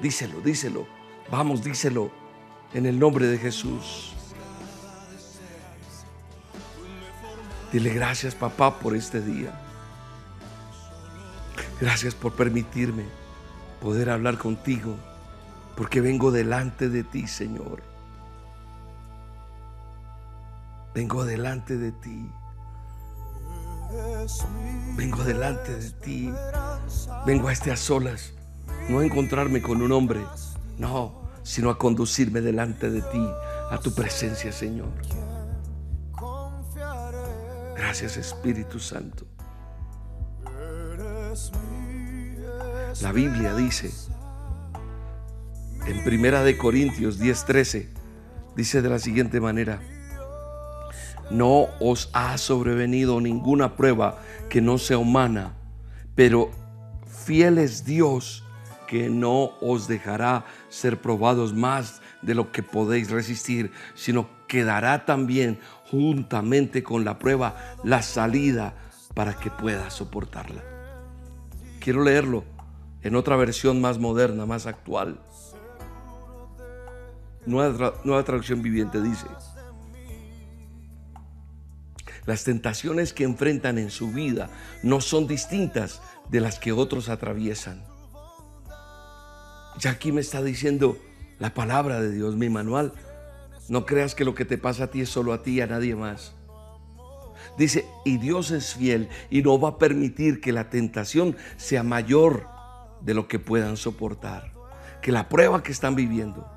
Díselo, 0.00 0.40
díselo. 0.40 0.86
Vamos, 1.28 1.64
díselo. 1.64 2.12
En 2.72 2.86
el 2.86 3.00
nombre 3.00 3.26
de 3.26 3.36
Jesús. 3.36 4.12
Dile 7.72 7.92
gracias 7.94 8.36
papá 8.36 8.78
por 8.78 8.94
este 8.94 9.20
día. 9.20 9.71
Gracias 11.82 12.14
por 12.14 12.34
permitirme 12.34 13.02
poder 13.80 14.08
hablar 14.08 14.38
contigo, 14.38 14.94
porque 15.76 16.00
vengo 16.00 16.30
delante 16.30 16.88
de 16.88 17.02
ti, 17.02 17.26
Señor. 17.26 17.82
Vengo 20.94 21.24
delante 21.24 21.76
de 21.76 21.90
ti. 21.90 22.30
Vengo 24.94 25.24
delante 25.24 25.74
de 25.74 25.90
ti. 25.90 26.32
Vengo 27.26 27.48
a 27.48 27.52
este 27.52 27.72
a 27.72 27.76
solas, 27.76 28.32
no 28.88 29.00
a 29.00 29.04
encontrarme 29.04 29.60
con 29.60 29.82
un 29.82 29.90
hombre, 29.90 30.24
no, 30.78 31.32
sino 31.42 31.68
a 31.68 31.78
conducirme 31.78 32.40
delante 32.42 32.90
de 32.90 33.02
ti, 33.02 33.28
a 33.72 33.80
tu 33.82 33.92
presencia, 33.92 34.52
Señor. 34.52 34.92
Gracias, 37.74 38.16
Espíritu 38.18 38.78
Santo. 38.78 39.31
La 43.02 43.10
Biblia 43.10 43.52
dice 43.56 43.90
en 45.88 46.04
Primera 46.04 46.44
de 46.44 46.56
Corintios 46.56 47.18
10:13 47.18 47.88
dice 48.54 48.80
de 48.80 48.88
la 48.88 49.00
siguiente 49.00 49.40
manera: 49.40 49.80
No 51.28 51.66
os 51.80 52.10
ha 52.12 52.38
sobrevenido 52.38 53.20
ninguna 53.20 53.74
prueba 53.74 54.20
que 54.48 54.60
no 54.60 54.78
sea 54.78 54.98
humana, 54.98 55.54
pero 56.14 56.52
fiel 57.26 57.58
es 57.58 57.84
Dios 57.84 58.44
que 58.86 59.10
no 59.10 59.50
os 59.60 59.88
dejará 59.88 60.44
ser 60.68 61.00
probados 61.00 61.54
más 61.54 62.02
de 62.22 62.36
lo 62.36 62.52
que 62.52 62.62
podéis 62.62 63.10
resistir, 63.10 63.72
sino 63.96 64.28
que 64.46 64.62
dará 64.62 65.04
también 65.04 65.58
juntamente 65.90 66.84
con 66.84 67.04
la 67.04 67.18
prueba 67.18 67.56
la 67.82 68.00
salida 68.00 68.76
para 69.12 69.34
que 69.34 69.50
puedas 69.50 69.92
soportarla. 69.92 70.62
Quiero 71.80 72.04
leerlo 72.04 72.51
en 73.02 73.16
otra 73.16 73.36
versión 73.36 73.80
más 73.80 73.98
moderna, 73.98 74.46
más 74.46 74.66
actual. 74.66 75.20
Nueva, 77.44 77.94
nueva 78.04 78.22
traducción 78.24 78.62
viviente 78.62 79.02
dice, 79.02 79.26
las 82.24 82.44
tentaciones 82.44 83.12
que 83.12 83.24
enfrentan 83.24 83.78
en 83.78 83.90
su 83.90 84.12
vida 84.12 84.48
no 84.82 85.00
son 85.00 85.26
distintas 85.26 86.00
de 86.30 86.40
las 86.40 86.58
que 86.58 86.72
otros 86.72 87.08
atraviesan. 87.08 87.84
Ya 89.78 89.90
aquí 89.90 90.12
me 90.12 90.20
está 90.20 90.42
diciendo 90.42 90.96
la 91.38 91.54
palabra 91.54 92.00
de 92.00 92.12
Dios, 92.12 92.36
mi 92.36 92.48
manual. 92.48 92.92
No 93.68 93.86
creas 93.86 94.14
que 94.14 94.24
lo 94.24 94.34
que 94.34 94.44
te 94.44 94.58
pasa 94.58 94.84
a 94.84 94.86
ti 94.88 95.00
es 95.00 95.08
solo 95.08 95.32
a 95.32 95.42
ti 95.42 95.54
y 95.54 95.60
a 95.60 95.66
nadie 95.66 95.96
más. 95.96 96.34
Dice, 97.58 97.84
y 98.04 98.18
Dios 98.18 98.50
es 98.50 98.74
fiel 98.74 99.08
y 99.30 99.42
no 99.42 99.58
va 99.58 99.70
a 99.70 99.78
permitir 99.78 100.40
que 100.40 100.52
la 100.52 100.70
tentación 100.70 101.36
sea 101.56 101.82
mayor 101.82 102.46
de 103.04 103.14
lo 103.14 103.28
que 103.28 103.38
puedan 103.38 103.76
soportar. 103.76 104.52
Que 105.00 105.12
la 105.12 105.28
prueba 105.28 105.62
que 105.62 105.72
están 105.72 105.94
viviendo, 105.94 106.48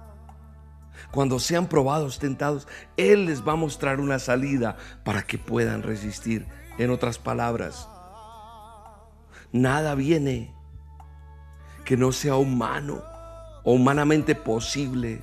cuando 1.12 1.40
sean 1.40 1.68
probados, 1.68 2.20
tentados, 2.20 2.68
Él 2.98 3.25
les 3.25 3.46
va 3.46 3.54
a 3.54 3.58
mostrar 3.58 4.00
una 4.00 4.20
salida 4.20 4.78
para 5.04 5.24
que 5.24 5.38
puedan 5.38 5.84
resistir. 5.84 6.48
En 6.78 6.92
otras 6.92 7.18
palabras, 7.18 7.88
nada 9.52 9.96
viene 9.96 10.54
que 11.86 11.96
no 11.96 12.12
sea 12.12 12.36
humano 12.36 13.02
o 13.64 13.74
humanamente 13.74 14.36
posible. 14.36 15.22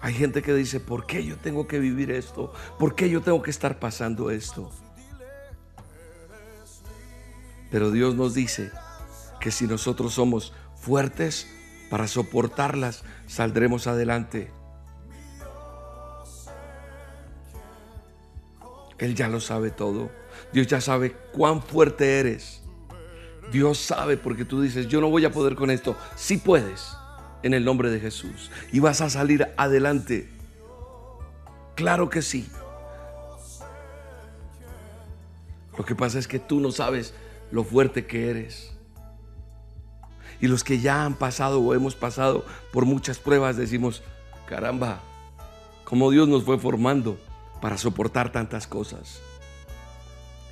Hay 0.00 0.14
gente 0.14 0.42
que 0.42 0.54
dice, 0.54 0.78
¿por 0.80 1.06
qué 1.06 1.24
yo 1.24 1.36
tengo 1.36 1.66
que 1.66 1.78
vivir 1.78 2.10
esto? 2.10 2.52
¿Por 2.78 2.94
qué 2.94 3.10
yo 3.10 3.20
tengo 3.20 3.42
que 3.42 3.50
estar 3.50 3.80
pasando 3.80 4.30
esto? 4.30 4.70
Pero 7.70 7.90
Dios 7.90 8.14
nos 8.14 8.34
dice 8.34 8.70
que 9.40 9.50
si 9.50 9.66
nosotros 9.66 10.14
somos 10.14 10.52
fuertes 10.76 11.48
para 11.90 12.06
soportarlas, 12.06 13.02
saldremos 13.26 13.86
adelante. 13.86 14.52
Él 18.98 19.14
ya 19.14 19.28
lo 19.28 19.40
sabe 19.40 19.70
todo. 19.70 20.10
Dios 20.52 20.66
ya 20.68 20.80
sabe 20.80 21.12
cuán 21.32 21.62
fuerte 21.62 22.20
eres. 22.20 22.62
Dios 23.50 23.78
sabe 23.78 24.16
porque 24.16 24.44
tú 24.44 24.60
dices, 24.60 24.88
yo 24.88 25.00
no 25.00 25.10
voy 25.10 25.24
a 25.24 25.32
poder 25.32 25.56
con 25.56 25.70
esto. 25.70 25.96
Sí 26.16 26.36
puedes 26.36 26.97
en 27.42 27.54
el 27.54 27.64
nombre 27.64 27.90
de 27.90 28.00
Jesús. 28.00 28.50
Y 28.72 28.80
vas 28.80 29.00
a 29.00 29.10
salir 29.10 29.48
adelante. 29.56 30.28
Claro 31.74 32.08
que 32.10 32.22
sí. 32.22 32.48
Lo 35.76 35.84
que 35.84 35.94
pasa 35.94 36.18
es 36.18 36.26
que 36.26 36.38
tú 36.38 36.60
no 36.60 36.72
sabes 36.72 37.14
lo 37.52 37.64
fuerte 37.64 38.06
que 38.06 38.30
eres. 38.30 38.72
Y 40.40 40.46
los 40.46 40.64
que 40.64 40.80
ya 40.80 41.04
han 41.04 41.14
pasado 41.14 41.60
o 41.60 41.74
hemos 41.74 41.94
pasado 41.94 42.44
por 42.72 42.84
muchas 42.84 43.18
pruebas 43.18 43.56
decimos, 43.56 44.02
caramba, 44.46 45.00
como 45.84 46.10
Dios 46.10 46.28
nos 46.28 46.44
fue 46.44 46.58
formando 46.58 47.18
para 47.60 47.78
soportar 47.78 48.30
tantas 48.30 48.66
cosas. 48.66 49.20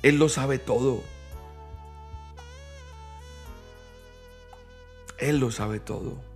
Él 0.03 0.17
lo 0.17 0.29
sabe 0.29 0.59
todo. 0.59 1.03
Él 5.17 5.39
lo 5.39 5.51
sabe 5.51 5.79
todo. 5.79 6.26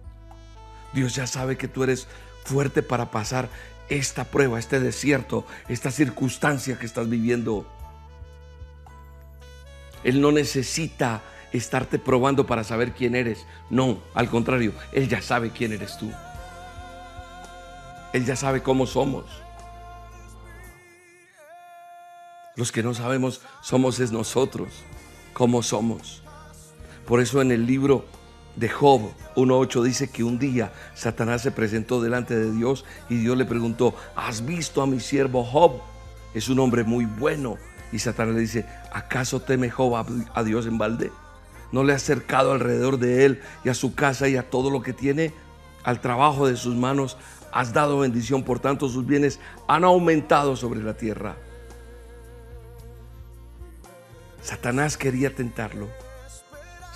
Dios 0.93 1.15
ya 1.15 1.27
sabe 1.27 1.57
que 1.57 1.67
tú 1.67 1.83
eres 1.83 2.07
fuerte 2.43 2.83
para 2.83 3.11
pasar 3.11 3.49
esta 3.89 4.25
prueba, 4.25 4.59
este 4.59 4.79
desierto, 4.79 5.45
esta 5.67 5.91
circunstancia 5.91 6.77
que 6.79 6.85
estás 6.85 7.09
viviendo. 7.09 7.65
Él 10.03 10.21
no 10.21 10.31
necesita 10.31 11.21
estarte 11.51 11.99
probando 11.99 12.47
para 12.47 12.63
saber 12.63 12.93
quién 12.93 13.15
eres. 13.15 13.45
No, 13.69 13.99
al 14.13 14.29
contrario, 14.29 14.73
Él 14.93 15.07
ya 15.07 15.21
sabe 15.21 15.51
quién 15.51 15.73
eres 15.73 15.97
tú. 15.97 16.11
Él 18.13 18.25
ya 18.25 18.35
sabe 18.35 18.61
cómo 18.61 18.87
somos. 18.87 19.25
Los 22.55 22.71
que 22.71 22.83
no 22.83 22.93
sabemos 22.93 23.41
somos 23.61 23.99
es 23.99 24.11
nosotros, 24.11 24.69
cómo 25.33 25.63
somos. 25.63 26.23
Por 27.05 27.21
eso 27.21 27.41
en 27.41 27.51
el 27.51 27.65
libro 27.65 28.05
de 28.55 28.69
Job 28.69 29.01
1.8 29.35 29.83
dice 29.83 30.09
que 30.09 30.23
un 30.23 30.37
día 30.37 30.73
Satanás 30.93 31.41
se 31.41 31.51
presentó 31.51 32.01
delante 32.01 32.35
de 32.35 32.51
Dios 32.51 32.85
y 33.09 33.15
Dios 33.15 33.37
le 33.37 33.45
preguntó, 33.45 33.95
¿has 34.15 34.45
visto 34.45 34.81
a 34.81 34.87
mi 34.87 34.99
siervo 34.99 35.43
Job? 35.43 35.81
Es 36.33 36.49
un 36.49 36.59
hombre 36.59 36.83
muy 36.83 37.05
bueno. 37.05 37.57
Y 37.91 37.99
Satanás 37.99 38.35
le 38.35 38.41
dice, 38.41 38.65
¿acaso 38.93 39.41
teme 39.41 39.69
Job 39.69 40.05
a 40.33 40.43
Dios 40.43 40.65
en 40.65 40.77
balde? 40.77 41.11
¿No 41.71 41.83
le 41.83 41.93
ha 41.93 41.97
acercado 41.97 42.51
alrededor 42.51 42.99
de 42.99 43.25
él 43.25 43.41
y 43.63 43.69
a 43.69 43.73
su 43.73 43.95
casa 43.95 44.27
y 44.27 44.37
a 44.37 44.49
todo 44.49 44.69
lo 44.69 44.81
que 44.81 44.93
tiene? 44.93 45.33
Al 45.83 45.99
trabajo 45.99 46.47
de 46.47 46.57
sus 46.57 46.75
manos 46.75 47.17
has 47.51 47.73
dado 47.73 47.99
bendición, 47.99 48.43
por 48.43 48.59
tanto 48.59 48.87
sus 48.87 49.05
bienes 49.05 49.39
han 49.67 49.83
aumentado 49.83 50.55
sobre 50.55 50.81
la 50.81 50.95
tierra. 50.95 51.35
Satanás 54.41 54.97
quería 54.97 55.33
tentarlo. 55.35 55.87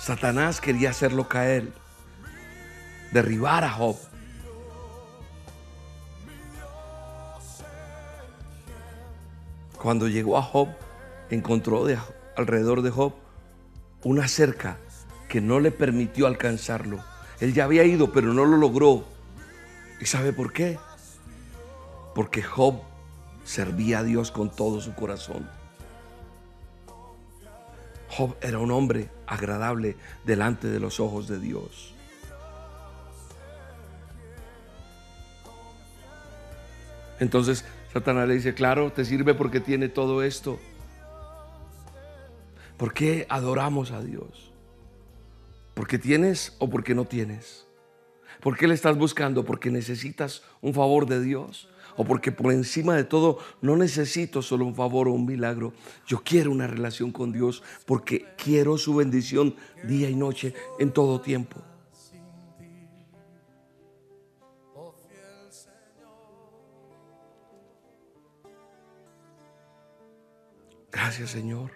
Satanás 0.06 0.60
quería 0.60 0.90
hacerlo 0.90 1.26
caer, 1.26 1.72
derribar 3.10 3.64
a 3.64 3.70
Job. 3.70 3.96
Cuando 9.76 10.06
llegó 10.06 10.38
a 10.38 10.42
Job, 10.42 10.68
encontró 11.28 11.84
de, 11.84 11.98
alrededor 12.36 12.82
de 12.82 12.90
Job 12.90 13.14
una 14.04 14.28
cerca 14.28 14.76
que 15.28 15.40
no 15.40 15.58
le 15.58 15.72
permitió 15.72 16.28
alcanzarlo. 16.28 17.02
Él 17.40 17.52
ya 17.52 17.64
había 17.64 17.82
ido, 17.82 18.12
pero 18.12 18.32
no 18.32 18.44
lo 18.44 18.58
logró. 18.58 19.02
¿Y 20.00 20.06
sabe 20.06 20.32
por 20.32 20.52
qué? 20.52 20.78
Porque 22.14 22.44
Job 22.44 22.80
servía 23.44 23.98
a 23.98 24.04
Dios 24.04 24.30
con 24.30 24.54
todo 24.54 24.80
su 24.80 24.94
corazón. 24.94 25.50
Job 28.16 28.34
era 28.40 28.58
un 28.58 28.70
hombre 28.70 29.10
agradable 29.26 29.94
delante 30.24 30.68
de 30.68 30.80
los 30.80 31.00
ojos 31.00 31.28
de 31.28 31.38
Dios. 31.38 31.92
Entonces 37.20 37.66
Satanás 37.92 38.26
le 38.26 38.34
dice, 38.34 38.54
claro, 38.54 38.90
te 38.90 39.04
sirve 39.04 39.34
porque 39.34 39.60
tiene 39.60 39.90
todo 39.90 40.22
esto. 40.22 40.58
¿Por 42.78 42.94
qué 42.94 43.26
adoramos 43.28 43.90
a 43.90 44.02
Dios? 44.02 44.50
¿Porque 45.74 45.98
tienes 45.98 46.56
o 46.58 46.70
porque 46.70 46.94
no 46.94 47.04
tienes? 47.04 47.66
¿Por 48.40 48.56
qué 48.56 48.66
le 48.66 48.72
estás 48.72 48.96
buscando? 48.96 49.44
¿Porque 49.44 49.70
necesitas 49.70 50.42
un 50.62 50.72
favor 50.72 51.06
de 51.06 51.20
Dios? 51.20 51.68
¿O 51.96 52.04
porque 52.04 52.32
por 52.32 52.52
encima 52.52 52.94
de 52.94 53.04
todo 53.04 53.38
no 53.62 53.76
necesito 53.76 54.42
solo 54.42 54.66
un 54.66 54.74
favor 54.74 55.08
o 55.08 55.12
un 55.12 55.24
milagro? 55.24 55.72
Yo 56.06 56.22
quiero 56.22 56.50
una 56.50 56.66
relación 56.66 57.10
con 57.10 57.32
Dios 57.32 57.62
porque 57.86 58.26
quiero 58.36 58.76
su 58.76 58.94
bendición 58.94 59.56
día 59.84 60.10
y 60.10 60.14
noche 60.14 60.54
en 60.78 60.92
todo 60.92 61.20
tiempo. 61.20 61.62
Gracias 70.90 71.30
Señor. 71.30 71.70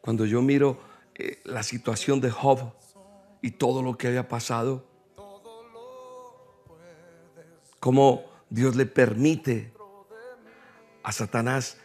Cuando 0.00 0.26
yo 0.26 0.42
miro 0.42 0.78
eh, 1.14 1.40
la 1.44 1.62
situación 1.62 2.20
de 2.20 2.30
Job 2.30 2.72
y 3.42 3.52
todo 3.52 3.82
lo 3.82 3.96
que 3.96 4.08
había 4.08 4.28
pasado, 4.28 4.93
cómo 7.84 8.24
Dios 8.48 8.76
le 8.76 8.86
permite 8.86 9.70
a 11.02 11.12
Satanás 11.12 11.76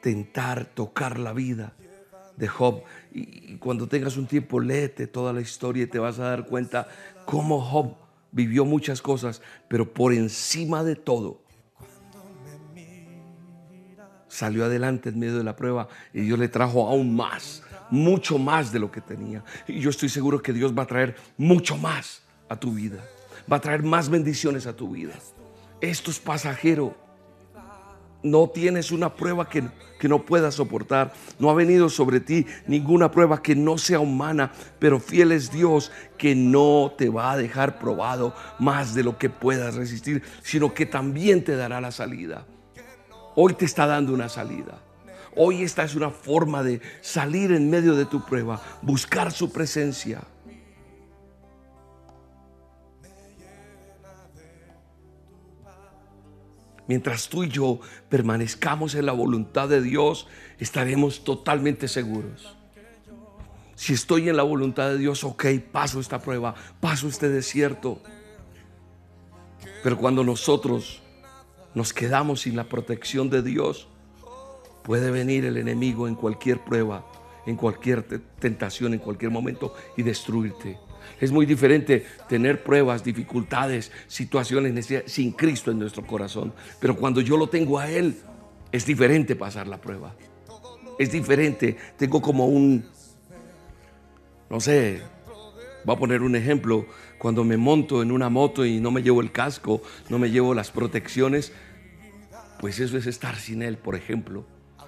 tentar, 0.00 0.66
tocar 0.66 1.18
la 1.18 1.32
vida 1.32 1.72
de 2.36 2.46
Job. 2.46 2.84
Y, 3.12 3.56
cuando 3.56 3.88
tengas 3.88 4.16
un 4.16 4.28
tiempo, 4.28 4.60
léete 4.60 5.08
toda 5.08 5.32
la 5.32 5.40
historia 5.40 5.82
y 5.82 5.86
te 5.88 5.98
vas 5.98 6.20
a 6.20 6.28
dar 6.28 6.46
cuenta 6.46 6.86
cómo 7.24 7.60
Job 7.60 7.96
vivió 8.30 8.64
muchas 8.64 9.02
cosas, 9.02 9.42
pero 9.66 9.92
por 9.92 10.12
encima 10.12 10.84
de 10.84 10.94
todo, 10.94 11.42
salió 14.28 14.66
adelante 14.66 15.08
en 15.08 15.18
medio 15.18 15.36
de 15.36 15.42
la 15.42 15.56
prueba 15.56 15.88
y 16.14 16.20
Dios 16.20 16.38
le 16.38 16.46
trajo 16.46 16.86
aún 16.86 17.16
más, 17.16 17.64
mucho 17.90 18.38
más 18.38 18.70
de 18.70 18.78
lo 18.78 18.92
que 18.92 19.00
tenía. 19.00 19.42
Y 19.66 19.80
yo 19.80 19.90
estoy 19.90 20.10
seguro 20.10 20.40
que 20.40 20.52
Dios 20.52 20.78
va 20.78 20.84
a 20.84 20.86
traer 20.86 21.16
mucho 21.36 21.76
más 21.76 22.22
a 22.48 22.54
tu 22.54 22.70
vida, 22.70 23.02
va 23.50 23.56
a 23.56 23.60
traer 23.60 23.82
más 23.82 24.08
bendiciones 24.08 24.66
a 24.66 24.76
tu 24.76 24.90
vida. 24.90 25.14
Esto 25.80 26.10
es 26.10 26.18
pasajero. 26.18 26.94
No 28.22 28.48
tienes 28.48 28.90
una 28.90 29.14
prueba 29.14 29.48
que, 29.48 29.62
que 30.00 30.08
no 30.08 30.24
puedas 30.24 30.56
soportar. 30.56 31.12
No 31.38 31.50
ha 31.50 31.54
venido 31.54 31.88
sobre 31.88 32.18
ti 32.18 32.46
ninguna 32.66 33.12
prueba 33.12 33.42
que 33.42 33.54
no 33.54 33.78
sea 33.78 34.00
humana, 34.00 34.52
pero 34.80 34.98
fiel 34.98 35.30
es 35.30 35.52
Dios 35.52 35.92
que 36.16 36.34
no 36.34 36.92
te 36.98 37.08
va 37.10 37.32
a 37.32 37.36
dejar 37.36 37.78
probado 37.78 38.34
más 38.58 38.94
de 38.94 39.04
lo 39.04 39.18
que 39.18 39.30
puedas 39.30 39.76
resistir, 39.76 40.22
sino 40.42 40.74
que 40.74 40.84
también 40.84 41.44
te 41.44 41.54
dará 41.54 41.80
la 41.80 41.92
salida. 41.92 42.44
Hoy 43.36 43.54
te 43.54 43.64
está 43.64 43.86
dando 43.86 44.12
una 44.12 44.28
salida. 44.28 44.82
Hoy 45.36 45.62
esta 45.62 45.84
es 45.84 45.94
una 45.94 46.10
forma 46.10 46.64
de 46.64 46.80
salir 47.00 47.52
en 47.52 47.70
medio 47.70 47.94
de 47.94 48.04
tu 48.04 48.24
prueba, 48.24 48.60
buscar 48.82 49.30
su 49.30 49.52
presencia. 49.52 50.22
Mientras 56.88 57.28
tú 57.28 57.44
y 57.44 57.48
yo 57.50 57.80
permanezcamos 58.08 58.94
en 58.94 59.04
la 59.06 59.12
voluntad 59.12 59.68
de 59.68 59.82
Dios, 59.82 60.26
estaremos 60.58 61.22
totalmente 61.22 61.86
seguros. 61.86 62.56
Si 63.74 63.92
estoy 63.92 64.28
en 64.28 64.36
la 64.36 64.42
voluntad 64.42 64.88
de 64.88 64.98
Dios, 64.98 65.22
ok, 65.22 65.44
paso 65.70 66.00
esta 66.00 66.18
prueba, 66.18 66.54
paso 66.80 67.06
este 67.06 67.28
desierto. 67.28 68.00
Pero 69.82 69.98
cuando 69.98 70.24
nosotros 70.24 71.02
nos 71.74 71.92
quedamos 71.92 72.40
sin 72.40 72.56
la 72.56 72.64
protección 72.64 73.28
de 73.28 73.42
Dios, 73.42 73.86
puede 74.82 75.10
venir 75.10 75.44
el 75.44 75.58
enemigo 75.58 76.08
en 76.08 76.14
cualquier 76.14 76.64
prueba, 76.64 77.04
en 77.46 77.56
cualquier 77.56 78.02
tentación, 78.38 78.94
en 78.94 79.00
cualquier 79.00 79.30
momento 79.30 79.74
y 79.96 80.02
destruirte. 80.02 80.87
Es 81.20 81.32
muy 81.32 81.46
diferente 81.46 82.06
tener 82.28 82.62
pruebas, 82.62 83.04
dificultades, 83.04 83.90
situaciones 84.06 84.88
sin 85.06 85.32
Cristo 85.32 85.70
en 85.70 85.78
nuestro 85.78 86.06
corazón. 86.06 86.52
Pero 86.80 86.96
cuando 86.96 87.20
yo 87.20 87.36
lo 87.36 87.48
tengo 87.48 87.78
a 87.78 87.90
Él, 87.90 88.16
es 88.72 88.86
diferente 88.86 89.36
pasar 89.36 89.66
la 89.66 89.80
prueba. 89.80 90.14
Es 90.98 91.12
diferente. 91.12 91.76
Tengo 91.96 92.20
como 92.20 92.46
un, 92.46 92.84
no 94.50 94.60
sé, 94.60 95.02
voy 95.84 95.96
a 95.96 95.98
poner 95.98 96.22
un 96.22 96.36
ejemplo. 96.36 96.86
Cuando 97.18 97.44
me 97.44 97.56
monto 97.56 98.02
en 98.02 98.12
una 98.12 98.28
moto 98.28 98.64
y 98.64 98.80
no 98.80 98.90
me 98.90 99.02
llevo 99.02 99.20
el 99.20 99.32
casco, 99.32 99.82
no 100.08 100.18
me 100.18 100.30
llevo 100.30 100.54
las 100.54 100.70
protecciones, 100.70 101.52
pues 102.60 102.78
eso 102.80 102.96
es 102.96 103.06
estar 103.06 103.36
sin 103.36 103.62
Él, 103.62 103.76
por 103.76 103.96
ejemplo. 103.96 104.44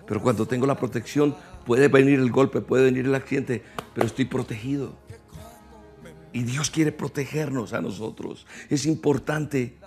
Pero 0.06 0.22
cuando 0.22 0.46
tengo 0.46 0.66
la 0.66 0.76
protección, 0.76 1.36
puede 1.64 1.88
venir 1.88 2.18
el 2.18 2.30
golpe, 2.30 2.60
puede 2.60 2.84
venir 2.84 3.06
el 3.06 3.14
accidente, 3.14 3.62
pero 3.94 4.06
estoy 4.06 4.24
protegido. 4.24 4.96
Y 6.32 6.44
Dios 6.44 6.70
quiere 6.70 6.92
protegernos 6.92 7.72
a 7.72 7.80
nosotros. 7.80 8.46
Es 8.68 8.86
importante 8.86 9.78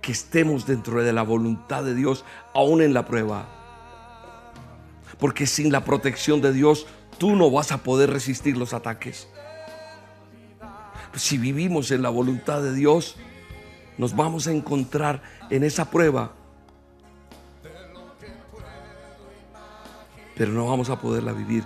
que 0.00 0.12
estemos 0.12 0.66
dentro 0.66 1.02
de 1.02 1.12
la 1.12 1.22
voluntad 1.22 1.82
de 1.82 1.94
Dios, 1.94 2.24
aún 2.54 2.80
en 2.80 2.94
la 2.94 3.06
prueba. 3.06 3.48
Porque 5.18 5.46
sin 5.46 5.72
la 5.72 5.84
protección 5.84 6.40
de 6.40 6.52
Dios, 6.52 6.86
tú 7.18 7.34
no 7.34 7.50
vas 7.50 7.72
a 7.72 7.82
poder 7.82 8.10
resistir 8.10 8.56
los 8.56 8.72
ataques. 8.72 9.28
Si 11.14 11.38
vivimos 11.38 11.90
en 11.90 12.02
la 12.02 12.10
voluntad 12.10 12.62
de 12.62 12.72
Dios, 12.72 13.16
nos 13.98 14.14
vamos 14.14 14.46
a 14.46 14.52
encontrar 14.52 15.22
en 15.50 15.64
esa 15.64 15.90
prueba. 15.90 16.34
Pero 20.36 20.52
no 20.52 20.66
vamos 20.66 20.90
a 20.90 21.00
poderla 21.00 21.32
vivir. 21.32 21.64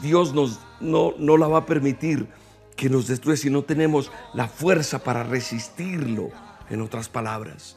Dios 0.00 0.32
nos, 0.32 0.60
no, 0.80 1.12
no 1.18 1.36
la 1.36 1.48
va 1.48 1.58
a 1.58 1.66
permitir 1.66 2.28
que 2.76 2.90
nos 2.90 3.06
destruye 3.06 3.36
si 3.36 3.50
no 3.50 3.62
tenemos 3.62 4.10
la 4.34 4.48
fuerza 4.48 5.02
para 5.02 5.22
resistirlo. 5.22 6.30
En 6.70 6.80
otras 6.80 7.08
palabras, 7.08 7.76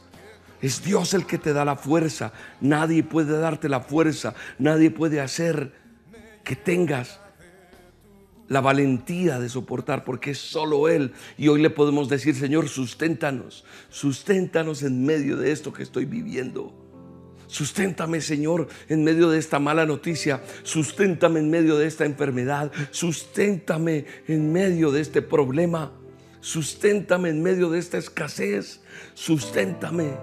es 0.62 0.82
Dios 0.82 1.12
el 1.12 1.26
que 1.26 1.38
te 1.38 1.52
da 1.52 1.64
la 1.64 1.76
fuerza. 1.76 2.32
Nadie 2.60 3.02
puede 3.02 3.38
darte 3.38 3.68
la 3.68 3.80
fuerza. 3.80 4.34
Nadie 4.58 4.90
puede 4.90 5.20
hacer 5.20 5.72
que 6.44 6.56
tengas 6.56 7.20
la 8.48 8.60
valentía 8.60 9.40
de 9.40 9.48
soportar, 9.48 10.04
porque 10.04 10.30
es 10.30 10.38
solo 10.38 10.88
Él. 10.88 11.12
Y 11.36 11.48
hoy 11.48 11.60
le 11.60 11.70
podemos 11.70 12.08
decir, 12.08 12.34
Señor, 12.34 12.68
susténtanos, 12.68 13.64
susténtanos 13.90 14.82
en 14.82 15.04
medio 15.04 15.36
de 15.36 15.52
esto 15.52 15.72
que 15.72 15.82
estoy 15.82 16.04
viviendo. 16.04 16.85
Susténtame, 17.46 18.20
Señor, 18.20 18.68
en 18.88 19.04
medio 19.04 19.30
de 19.30 19.38
esta 19.38 19.58
mala 19.58 19.86
noticia. 19.86 20.42
Susténtame 20.62 21.40
en 21.40 21.50
medio 21.50 21.76
de 21.78 21.86
esta 21.86 22.04
enfermedad. 22.04 22.72
Susténtame 22.90 24.04
en 24.26 24.52
medio 24.52 24.90
de 24.90 25.00
este 25.00 25.22
problema. 25.22 25.92
Susténtame 26.40 27.30
en 27.30 27.42
medio 27.42 27.70
de 27.70 27.78
esta 27.78 27.98
escasez. 27.98 28.80
Susténtame. 29.14 30.16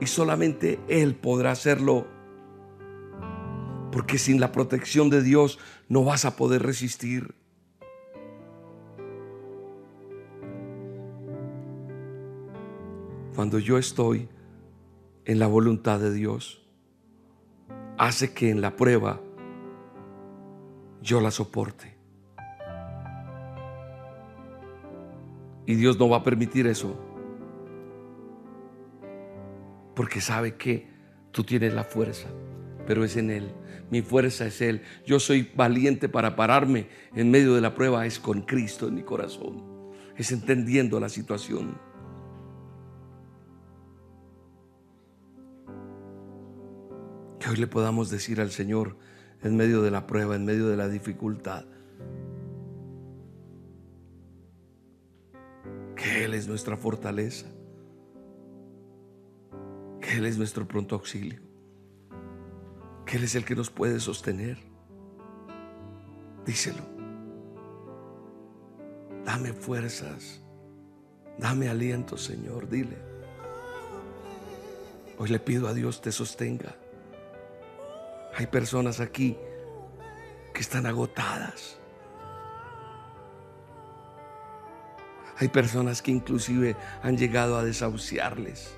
Y 0.00 0.06
solamente 0.06 0.80
Él 0.88 1.14
podrá 1.14 1.52
hacerlo. 1.52 2.06
Porque 3.92 4.18
sin 4.18 4.40
la 4.40 4.52
protección 4.52 5.10
de 5.10 5.22
Dios 5.22 5.58
no 5.88 6.04
vas 6.04 6.24
a 6.24 6.36
poder 6.36 6.62
resistir. 6.62 7.34
Cuando 13.34 13.58
yo 13.58 13.78
estoy 13.78 14.28
en 15.24 15.38
la 15.38 15.46
voluntad 15.46 16.00
de 16.00 16.12
Dios 16.12 16.60
hace 17.98 18.32
que 18.32 18.50
en 18.50 18.60
la 18.60 18.76
prueba 18.76 19.20
yo 21.02 21.20
la 21.20 21.30
soporte. 21.30 21.96
Y 25.66 25.74
Dios 25.74 25.98
no 25.98 26.08
va 26.08 26.18
a 26.18 26.24
permitir 26.24 26.66
eso. 26.66 26.98
Porque 29.94 30.20
sabe 30.20 30.56
que 30.56 30.88
tú 31.30 31.44
tienes 31.44 31.74
la 31.74 31.84
fuerza, 31.84 32.28
pero 32.86 33.04
es 33.04 33.16
en 33.16 33.30
Él. 33.30 33.52
Mi 33.90 34.02
fuerza 34.02 34.46
es 34.46 34.60
Él. 34.60 34.82
Yo 35.04 35.20
soy 35.20 35.50
valiente 35.54 36.08
para 36.08 36.36
pararme 36.36 36.88
en 37.14 37.30
medio 37.30 37.54
de 37.54 37.60
la 37.60 37.74
prueba. 37.74 38.06
Es 38.06 38.18
con 38.18 38.42
Cristo 38.42 38.88
en 38.88 38.94
mi 38.94 39.02
corazón. 39.02 39.62
Es 40.16 40.32
entendiendo 40.32 40.98
la 41.00 41.08
situación. 41.08 41.89
Hoy 47.50 47.56
le 47.56 47.66
podamos 47.66 48.10
decir 48.10 48.40
al 48.40 48.52
Señor 48.52 48.96
en 49.42 49.56
medio 49.56 49.82
de 49.82 49.90
la 49.90 50.06
prueba, 50.06 50.36
en 50.36 50.44
medio 50.44 50.68
de 50.68 50.76
la 50.76 50.88
dificultad, 50.88 51.64
que 55.96 56.24
Él 56.24 56.34
es 56.34 56.46
nuestra 56.46 56.76
fortaleza, 56.76 57.48
que 60.00 60.18
Él 60.18 60.26
es 60.26 60.38
nuestro 60.38 60.68
pronto 60.68 60.94
auxilio, 60.94 61.40
que 63.04 63.16
Él 63.16 63.24
es 63.24 63.34
el 63.34 63.44
que 63.44 63.56
nos 63.56 63.68
puede 63.68 63.98
sostener. 63.98 64.58
Díselo. 66.46 66.84
Dame 69.24 69.54
fuerzas, 69.54 70.40
dame 71.36 71.68
aliento, 71.68 72.16
Señor, 72.16 72.68
dile. 72.68 72.96
Hoy 75.18 75.30
le 75.30 75.40
pido 75.40 75.66
a 75.66 75.74
Dios 75.74 76.00
te 76.00 76.12
sostenga. 76.12 76.76
Hay 78.36 78.46
personas 78.46 79.00
aquí 79.00 79.36
que 80.52 80.60
están 80.60 80.86
agotadas. 80.86 81.78
Hay 85.38 85.48
personas 85.48 86.02
que 86.02 86.10
inclusive 86.10 86.76
han 87.02 87.16
llegado 87.16 87.56
a 87.56 87.64
desahuciarles. 87.64 88.74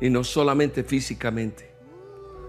Y 0.00 0.10
no 0.10 0.22
solamente 0.22 0.84
físicamente. 0.84 1.74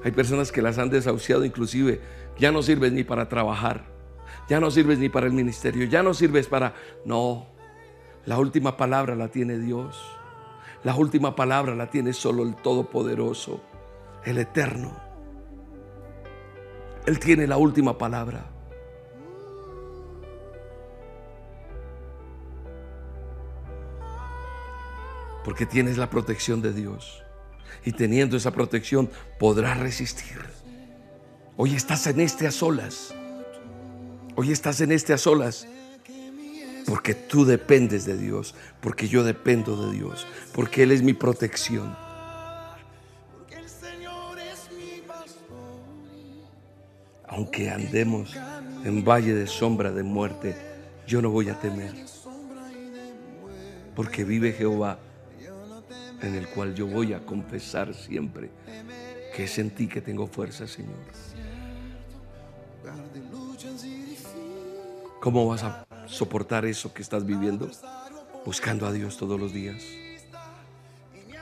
Hay 0.04 0.12
personas 0.12 0.52
que 0.52 0.62
las 0.62 0.78
han 0.78 0.90
desahuciado 0.90 1.44
inclusive. 1.44 2.00
Ya 2.38 2.52
no 2.52 2.62
sirves 2.62 2.92
ni 2.92 3.04
para 3.04 3.28
trabajar. 3.28 3.86
Ya 4.48 4.60
no 4.60 4.70
sirves 4.70 5.00
ni 5.00 5.10
para 5.10 5.26
el 5.26 5.34
ministerio. 5.34 5.88
Ya 5.88 6.04
no 6.04 6.14
sirves 6.14 6.48
para... 6.48 6.76
No. 7.06 7.48
La 8.26 8.38
última 8.38 8.78
palabra 8.78 9.16
la 9.16 9.30
tiene 9.30 9.58
Dios. 9.58 10.00
La 10.84 10.96
última 10.96 11.36
palabra 11.36 11.74
la 11.76 11.90
tiene 11.90 12.14
solo 12.14 12.44
el 12.44 12.56
Todopoderoso, 12.56 13.62
el 14.24 14.38
Eterno. 14.38 15.07
Él 17.08 17.20
tiene 17.20 17.48
la 17.48 17.56
última 17.56 17.98
palabra. 17.98 18.46
Porque 25.46 25.66
tienes 25.66 25.98
la 25.98 26.10
protección 26.10 26.62
de 26.62 26.74
Dios. 26.74 27.24
Y 27.86 27.94
teniendo 27.94 28.36
esa 28.36 28.52
protección 28.52 29.10
podrás 29.40 29.80
resistir. 29.80 30.38
Hoy 31.56 31.76
estás 31.76 32.06
en 32.08 32.20
este 32.20 32.46
a 32.46 32.52
solas. 32.52 33.16
Hoy 34.36 34.52
estás 34.52 34.82
en 34.82 34.92
este 34.92 35.14
a 35.14 35.18
solas. 35.18 35.66
Porque 36.86 37.14
tú 37.14 37.46
dependes 37.46 38.04
de 38.04 38.18
Dios. 38.18 38.54
Porque 38.82 39.08
yo 39.08 39.24
dependo 39.24 39.82
de 39.88 39.96
Dios. 39.96 40.28
Porque 40.52 40.84
Él 40.84 40.92
es 40.92 41.02
mi 41.02 41.14
protección. 41.14 41.96
Aunque 47.38 47.70
andemos 47.70 48.36
en 48.84 49.06
valle 49.06 49.36
de 49.36 49.46
sombra 49.46 49.92
de 49.92 50.02
muerte, 50.02 50.56
yo 51.06 51.22
no 51.22 51.30
voy 51.30 51.50
a 51.50 51.60
temer. 51.60 51.94
Porque 53.96 54.24
vive 54.24 54.54
Jehová, 54.54 54.98
en 56.24 56.34
el 56.34 56.48
cual 56.50 56.74
yo 56.74 56.88
voy 56.88 57.14
a 57.14 57.24
confesar 57.24 57.94
siempre 57.94 58.50
que 59.36 59.44
es 59.44 59.60
en 59.60 59.70
ti 59.70 59.88
que 59.88 60.02
tengo 60.02 60.26
fuerza, 60.26 60.66
Señor. 60.66 60.98
¿Cómo 65.22 65.48
vas 65.48 65.62
a 65.62 65.86
soportar 66.08 66.66
eso 66.66 66.92
que 66.92 67.04
estás 67.04 67.24
viviendo? 67.24 67.70
Buscando 68.46 68.88
a 68.88 68.92
Dios 68.92 69.16
todos 69.16 69.40
los 69.40 69.54
días. 69.54 69.84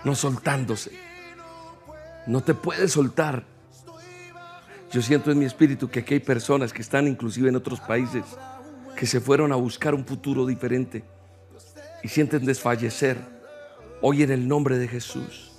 No 0.03 0.13
soltándose. 0.13 0.91
No 2.27 2.43
te 2.43 2.53
puedes 2.53 2.91
soltar. 2.91 3.54
Yo 4.95 5.01
siento 5.01 5.29
en 5.29 5.39
mi 5.39 5.43
espíritu 5.43 5.89
que 5.89 5.99
aquí 5.99 6.13
hay 6.13 6.19
personas 6.21 6.71
que 6.71 6.81
están 6.81 7.05
inclusive 7.05 7.49
en 7.49 7.57
otros 7.57 7.81
países 7.81 8.23
que 8.95 9.05
se 9.05 9.19
fueron 9.19 9.51
a 9.51 9.57
buscar 9.57 9.93
un 9.93 10.05
futuro 10.05 10.45
diferente 10.45 11.03
y 12.01 12.07
sienten 12.07 12.45
desfallecer. 12.45 13.17
Hoy 14.01 14.23
en 14.23 14.31
el 14.31 14.47
nombre 14.47 14.77
de 14.77 14.87
Jesús, 14.87 15.51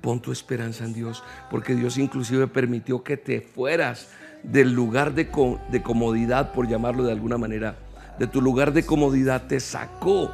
pon 0.00 0.20
tu 0.22 0.30
esperanza 0.30 0.84
en 0.84 0.92
Dios, 0.92 1.24
porque 1.50 1.74
Dios 1.74 1.98
inclusive 1.98 2.46
permitió 2.46 3.02
que 3.02 3.16
te 3.16 3.40
fueras 3.40 4.10
del 4.44 4.72
lugar 4.72 5.12
de, 5.12 5.28
co- 5.28 5.60
de 5.72 5.82
comodidad, 5.82 6.52
por 6.52 6.68
llamarlo 6.68 7.02
de 7.02 7.10
alguna 7.10 7.38
manera, 7.38 7.74
de 8.16 8.28
tu 8.28 8.40
lugar 8.40 8.72
de 8.72 8.86
comodidad 8.86 9.48
te 9.48 9.58
sacó, 9.58 10.30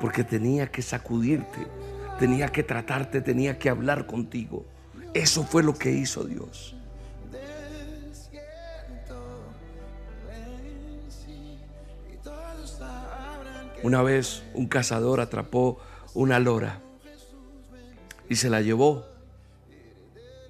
porque 0.00 0.22
tenía 0.22 0.70
que 0.70 0.82
sacudirte, 0.82 1.66
tenía 2.20 2.46
que 2.46 2.62
tratarte, 2.62 3.20
tenía 3.22 3.58
que 3.58 3.68
hablar 3.68 4.06
contigo. 4.06 4.64
Eso 5.14 5.42
fue 5.42 5.64
lo 5.64 5.74
que 5.74 5.90
hizo 5.90 6.22
Dios. 6.22 6.75
Una 13.82 14.02
vez 14.02 14.42
un 14.54 14.66
cazador 14.66 15.20
atrapó 15.20 15.78
una 16.14 16.38
lora 16.38 16.80
y 18.28 18.36
se 18.36 18.50
la 18.50 18.60
llevó. 18.60 19.04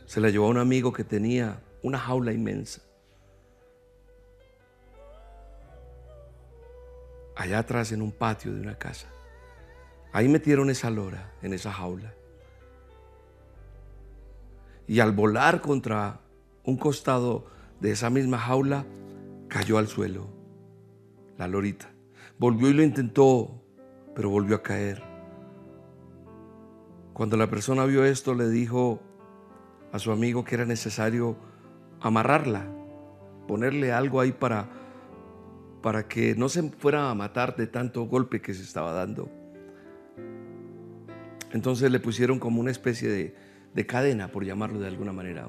Se 0.07 0.21
la 0.21 0.31
llevó 0.31 0.47
a 0.47 0.51
un 0.51 0.59
amigo 0.59 0.93
que 0.93 1.05
tenía 1.05 1.61
una 1.83 1.99
jaula 1.99 2.33
inmensa. 2.33 2.83
Allá 7.35 7.59
atrás 7.59 7.93
en 7.93 8.01
un 8.01 8.13
patio 8.13 8.55
de 8.55 8.61
una 8.61 8.79
casa. 8.79 9.09
Ahí 10.13 10.29
metieron 10.29 10.71
esa 10.71 10.89
lora 10.89 11.33
en 11.43 11.53
esa 11.53 11.73
jaula. 11.73 12.15
Y 14.89 15.01
al 15.01 15.13
volar 15.13 15.61
contra 15.61 16.21
un 16.65 16.77
costado 16.77 17.47
de 17.81 17.91
esa 17.91 18.09
misma 18.09 18.39
jaula, 18.39 18.87
cayó 19.49 19.79
al 19.79 19.89
suelo. 19.89 20.29
La 21.37 21.49
lorita. 21.49 21.96
Volvió 22.39 22.69
y 22.69 22.75
lo 22.75 22.83
intentó, 22.83 23.63
pero 24.15 24.29
volvió 24.29 24.57
a 24.57 24.63
caer. 24.63 25.03
Cuando 27.15 27.39
la 27.39 27.49
persona 27.49 27.87
vio 27.87 28.05
esto, 28.05 28.35
le 28.35 28.51
dijo 28.51 29.01
a 29.91 29.99
su 29.99 30.13
amigo 30.13 30.45
que 30.45 30.55
era 30.55 30.67
necesario 30.67 31.39
amarrarla, 32.01 32.67
ponerle 33.49 33.91
algo 33.91 34.21
ahí 34.21 34.33
para, 34.33 34.69
para 35.81 36.09
que 36.09 36.35
no 36.35 36.51
se 36.51 36.63
fuera 36.73 37.11
a 37.11 37.15
matar 37.15 37.57
de 37.57 37.69
tanto 37.69 38.05
golpe 38.05 38.43
que 38.43 38.53
se 38.53 38.63
estaba 38.63 38.93
dando. 38.93 39.31
Entonces 41.53 41.91
le 41.91 42.01
pusieron 42.01 42.39
como 42.39 42.61
una 42.61 42.71
especie 42.71 43.09
de, 43.09 43.35
de 43.73 43.87
cadena, 43.87 44.29
por 44.29 44.45
llamarlo 44.45 44.79
de 44.79 44.89
alguna 44.89 45.15
manera. 45.15 45.49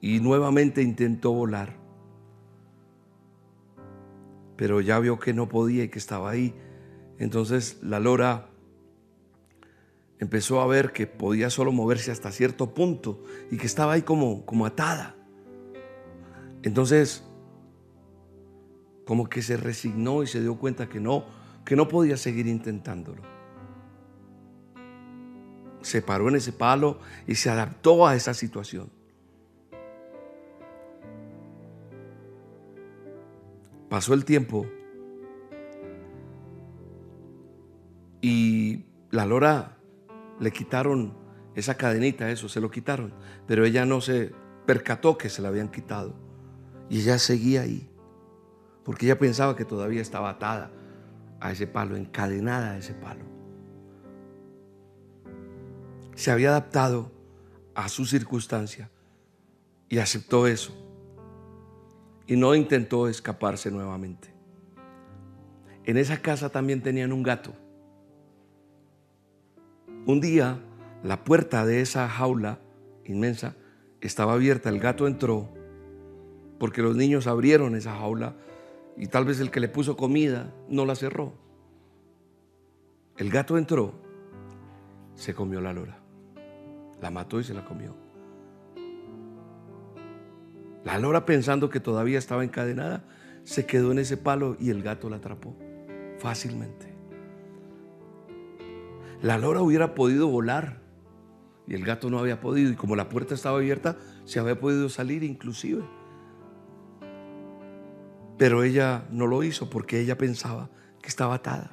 Y 0.00 0.20
nuevamente 0.20 0.80
intentó 0.80 1.32
volar 1.32 1.81
pero 4.56 4.80
ya 4.80 4.98
vio 4.98 5.18
que 5.18 5.32
no 5.32 5.48
podía 5.48 5.84
y 5.84 5.88
que 5.88 5.98
estaba 5.98 6.30
ahí. 6.30 6.54
Entonces 7.18 7.78
la 7.82 8.00
lora 8.00 8.48
empezó 10.18 10.60
a 10.60 10.66
ver 10.66 10.92
que 10.92 11.06
podía 11.06 11.50
solo 11.50 11.72
moverse 11.72 12.10
hasta 12.10 12.30
cierto 12.30 12.74
punto 12.74 13.24
y 13.50 13.56
que 13.56 13.66
estaba 13.66 13.94
ahí 13.94 14.02
como, 14.02 14.46
como 14.46 14.66
atada. 14.66 15.16
Entonces, 16.62 17.24
como 19.04 19.28
que 19.28 19.42
se 19.42 19.56
resignó 19.56 20.22
y 20.22 20.26
se 20.26 20.40
dio 20.40 20.56
cuenta 20.56 20.88
que 20.88 21.00
no, 21.00 21.24
que 21.64 21.76
no 21.76 21.88
podía 21.88 22.16
seguir 22.16 22.46
intentándolo. 22.46 23.22
Se 25.80 26.02
paró 26.02 26.28
en 26.28 26.36
ese 26.36 26.52
palo 26.52 27.00
y 27.26 27.34
se 27.34 27.50
adaptó 27.50 28.06
a 28.06 28.14
esa 28.14 28.32
situación. 28.32 28.90
Pasó 33.92 34.14
el 34.14 34.24
tiempo 34.24 34.64
y 38.22 38.86
la 39.10 39.26
lora 39.26 39.76
le 40.40 40.50
quitaron 40.50 41.14
esa 41.54 41.76
cadenita, 41.76 42.30
eso, 42.30 42.48
se 42.48 42.62
lo 42.62 42.70
quitaron, 42.70 43.12
pero 43.46 43.66
ella 43.66 43.84
no 43.84 44.00
se 44.00 44.32
percató 44.64 45.18
que 45.18 45.28
se 45.28 45.42
la 45.42 45.48
habían 45.48 45.70
quitado 45.70 46.14
y 46.88 47.00
ella 47.00 47.18
seguía 47.18 47.60
ahí, 47.60 47.86
porque 48.82 49.04
ella 49.04 49.18
pensaba 49.18 49.56
que 49.56 49.66
todavía 49.66 50.00
estaba 50.00 50.30
atada 50.30 50.70
a 51.38 51.52
ese 51.52 51.66
palo, 51.66 51.94
encadenada 51.94 52.70
a 52.70 52.78
ese 52.78 52.94
palo. 52.94 53.26
Se 56.14 56.30
había 56.30 56.48
adaptado 56.48 57.12
a 57.74 57.90
su 57.90 58.06
circunstancia 58.06 58.90
y 59.90 59.98
aceptó 59.98 60.46
eso 60.46 60.82
y 62.26 62.36
no 62.36 62.54
intentó 62.54 63.08
escaparse 63.08 63.70
nuevamente. 63.70 64.32
En 65.84 65.96
esa 65.96 66.18
casa 66.18 66.50
también 66.50 66.82
tenían 66.82 67.12
un 67.12 67.22
gato. 67.22 67.52
Un 70.06 70.20
día 70.20 70.60
la 71.02 71.24
puerta 71.24 71.66
de 71.66 71.80
esa 71.80 72.08
jaula 72.08 72.60
inmensa 73.04 73.56
estaba 74.00 74.34
abierta, 74.34 74.68
el 74.68 74.78
gato 74.78 75.06
entró 75.06 75.48
porque 76.58 76.82
los 76.82 76.96
niños 76.96 77.26
abrieron 77.26 77.74
esa 77.74 77.96
jaula 77.96 78.36
y 78.96 79.08
tal 79.08 79.24
vez 79.24 79.40
el 79.40 79.50
que 79.50 79.58
le 79.58 79.68
puso 79.68 79.96
comida 79.96 80.54
no 80.68 80.86
la 80.86 80.94
cerró. 80.94 81.32
El 83.16 83.30
gato 83.30 83.58
entró, 83.58 83.94
se 85.16 85.34
comió 85.34 85.60
la 85.60 85.72
lora, 85.72 85.98
la 87.00 87.10
mató 87.10 87.40
y 87.40 87.44
se 87.44 87.54
la 87.54 87.64
comió. 87.64 87.96
La 90.84 90.98
lora 90.98 91.24
pensando 91.24 91.70
que 91.70 91.80
todavía 91.80 92.18
estaba 92.18 92.44
encadenada, 92.44 93.04
se 93.44 93.66
quedó 93.66 93.92
en 93.92 93.98
ese 93.98 94.16
palo 94.16 94.56
y 94.58 94.70
el 94.70 94.82
gato 94.82 95.08
la 95.08 95.16
atrapó 95.16 95.56
fácilmente. 96.18 96.92
La 99.20 99.38
lora 99.38 99.60
hubiera 99.62 99.94
podido 99.94 100.28
volar 100.28 100.80
y 101.66 101.74
el 101.74 101.84
gato 101.84 102.10
no 102.10 102.18
había 102.18 102.40
podido 102.40 102.70
y 102.70 102.74
como 102.74 102.96
la 102.96 103.08
puerta 103.08 103.34
estaba 103.34 103.58
abierta, 103.58 103.96
se 104.24 104.40
había 104.40 104.58
podido 104.58 104.88
salir 104.88 105.22
inclusive. 105.22 105.82
Pero 108.38 108.64
ella 108.64 109.06
no 109.10 109.26
lo 109.26 109.44
hizo 109.44 109.70
porque 109.70 110.00
ella 110.00 110.18
pensaba 110.18 110.70
que 111.00 111.08
estaba 111.08 111.36
atada. 111.36 111.70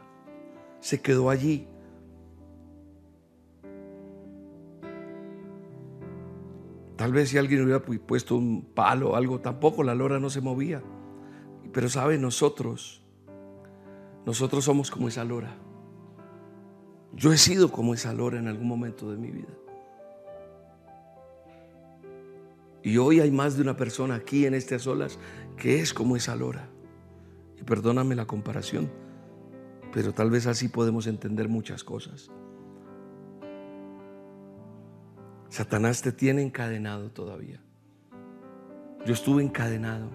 Se 0.79 1.01
quedó 1.01 1.29
allí. 1.29 1.67
Tal 6.99 7.13
vez 7.13 7.29
si 7.29 7.37
alguien 7.37 7.63
hubiera 7.63 7.81
pu- 7.81 7.97
puesto 8.01 8.35
un 8.35 8.61
palo 8.75 9.11
o 9.11 9.15
algo, 9.15 9.39
tampoco 9.39 9.83
la 9.83 9.95
lora 9.95 10.19
no 10.19 10.29
se 10.29 10.41
movía. 10.41 10.83
Pero 11.71 11.87
sabe, 11.87 12.17
nosotros 12.17 13.01
Nosotros 14.25 14.65
somos 14.65 14.91
como 14.91 15.07
esa 15.07 15.23
lora. 15.23 15.55
Yo 17.13 17.31
he 17.31 17.37
sido 17.37 17.71
como 17.71 17.93
esa 17.93 18.13
lora 18.13 18.37
en 18.37 18.47
algún 18.49 18.67
momento 18.67 19.09
de 19.09 19.17
mi 19.17 19.31
vida. 19.31 19.53
Y 22.83 22.97
hoy 22.97 23.21
hay 23.21 23.31
más 23.31 23.55
de 23.55 23.61
una 23.63 23.75
persona 23.77 24.15
aquí 24.15 24.45
en 24.45 24.53
estas 24.53 24.85
olas 24.87 25.17
que 25.57 25.79
es 25.79 25.93
como 25.93 26.17
esa 26.17 26.35
lora. 26.35 26.69
Y 27.59 27.63
perdóname 27.63 28.13
la 28.13 28.25
comparación, 28.27 28.91
pero 29.93 30.13
tal 30.13 30.29
vez 30.29 30.47
así 30.47 30.67
podemos 30.67 31.07
entender 31.07 31.47
muchas 31.47 31.83
cosas. 31.85 32.29
Satanás 35.49 36.01
te 36.01 36.11
tiene 36.11 36.41
encadenado 36.41 37.09
todavía. 37.11 37.59
Yo 39.05 39.13
estuve 39.13 39.43
encadenado. 39.43 40.09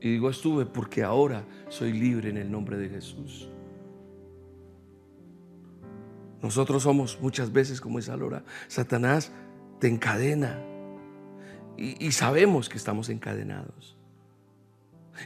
Y 0.00 0.12
digo 0.12 0.30
estuve 0.30 0.66
porque 0.66 1.02
ahora 1.02 1.44
soy 1.68 1.92
libre 1.92 2.30
en 2.30 2.36
el 2.36 2.50
nombre 2.50 2.76
de 2.76 2.88
Jesús. 2.88 3.50
Nosotros 6.42 6.82
somos 6.82 7.18
muchas 7.20 7.52
veces 7.52 7.80
como 7.80 7.98
esa 7.98 8.16
lora. 8.16 8.44
Satanás 8.68 9.32
te 9.80 9.88
encadena. 9.88 10.58
Y, 11.76 12.06
y, 12.06 12.12
sabemos 12.12 12.68
que 12.68 12.78
estamos 12.78 13.10
encadenados. 13.10 13.98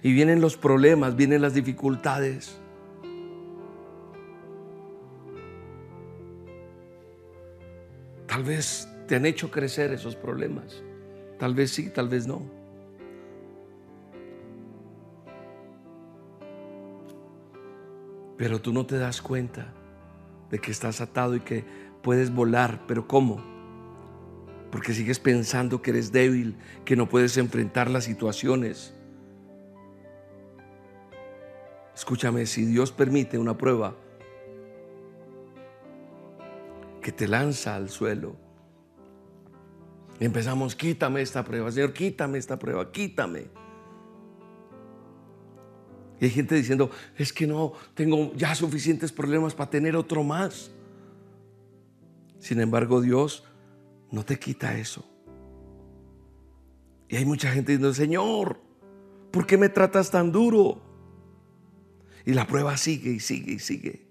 Y 0.02 0.12
vienen 0.12 0.40
los 0.40 0.56
problemas, 0.56 1.14
vienen 1.14 1.42
las 1.42 1.54
dificultades. 1.54 2.60
Tal 8.40 8.48
vez 8.48 8.88
te 9.07 9.16
han 9.16 9.26
hecho 9.26 9.50
crecer 9.50 9.92
esos 9.92 10.16
problemas. 10.16 10.83
Tal 11.38 11.55
vez 11.55 11.72
sí, 11.72 11.90
tal 11.90 12.09
vez 12.09 12.26
no. 12.26 12.40
Pero 18.38 18.59
tú 18.62 18.72
no 18.72 18.87
te 18.87 18.96
das 18.96 19.20
cuenta 19.20 19.74
de 20.50 20.59
que 20.59 20.70
estás 20.70 21.03
atado 21.03 21.37
y 21.37 21.40
que 21.40 21.66
puedes 22.00 22.35
volar. 22.35 22.87
¿Pero 22.88 23.07
cómo? 23.07 23.44
Porque 24.72 24.94
sigues 24.94 25.18
pensando 25.18 25.83
que 25.83 25.90
eres 25.90 26.11
débil, 26.11 26.57
que 26.87 26.96
no 26.96 27.11
puedes 27.11 27.37
enfrentar 27.37 27.90
las 27.90 28.05
situaciones. 28.05 28.94
Escúchame, 31.94 32.46
si 32.46 32.64
Dios 32.64 32.90
permite 32.90 33.37
una 33.37 33.59
prueba 33.59 33.96
que 37.00 37.12
te 37.12 37.26
lanza 37.28 37.76
al 37.76 37.88
suelo, 37.88 38.36
y 40.20 40.26
empezamos, 40.26 40.76
quítame 40.76 41.22
esta 41.22 41.42
prueba, 41.42 41.72
Señor, 41.72 41.94
quítame 41.94 42.36
esta 42.36 42.58
prueba, 42.58 42.92
quítame. 42.92 43.46
Y 46.20 46.26
hay 46.26 46.30
gente 46.30 46.54
diciendo, 46.54 46.90
es 47.16 47.32
que 47.32 47.46
no, 47.46 47.72
tengo 47.94 48.30
ya 48.34 48.54
suficientes 48.54 49.10
problemas 49.10 49.54
para 49.54 49.70
tener 49.70 49.96
otro 49.96 50.22
más. 50.22 50.70
Sin 52.38 52.60
embargo, 52.60 53.00
Dios 53.00 53.44
no 54.10 54.22
te 54.22 54.38
quita 54.38 54.76
eso. 54.76 55.02
Y 57.08 57.16
hay 57.16 57.24
mucha 57.24 57.50
gente 57.50 57.72
diciendo, 57.72 57.94
Señor, 57.94 58.60
¿por 59.30 59.46
qué 59.46 59.56
me 59.56 59.70
tratas 59.70 60.10
tan 60.10 60.30
duro? 60.30 60.82
Y 62.26 62.34
la 62.34 62.46
prueba 62.46 62.76
sigue 62.76 63.12
y 63.12 63.20
sigue 63.20 63.52
y 63.52 63.58
sigue. 63.58 64.09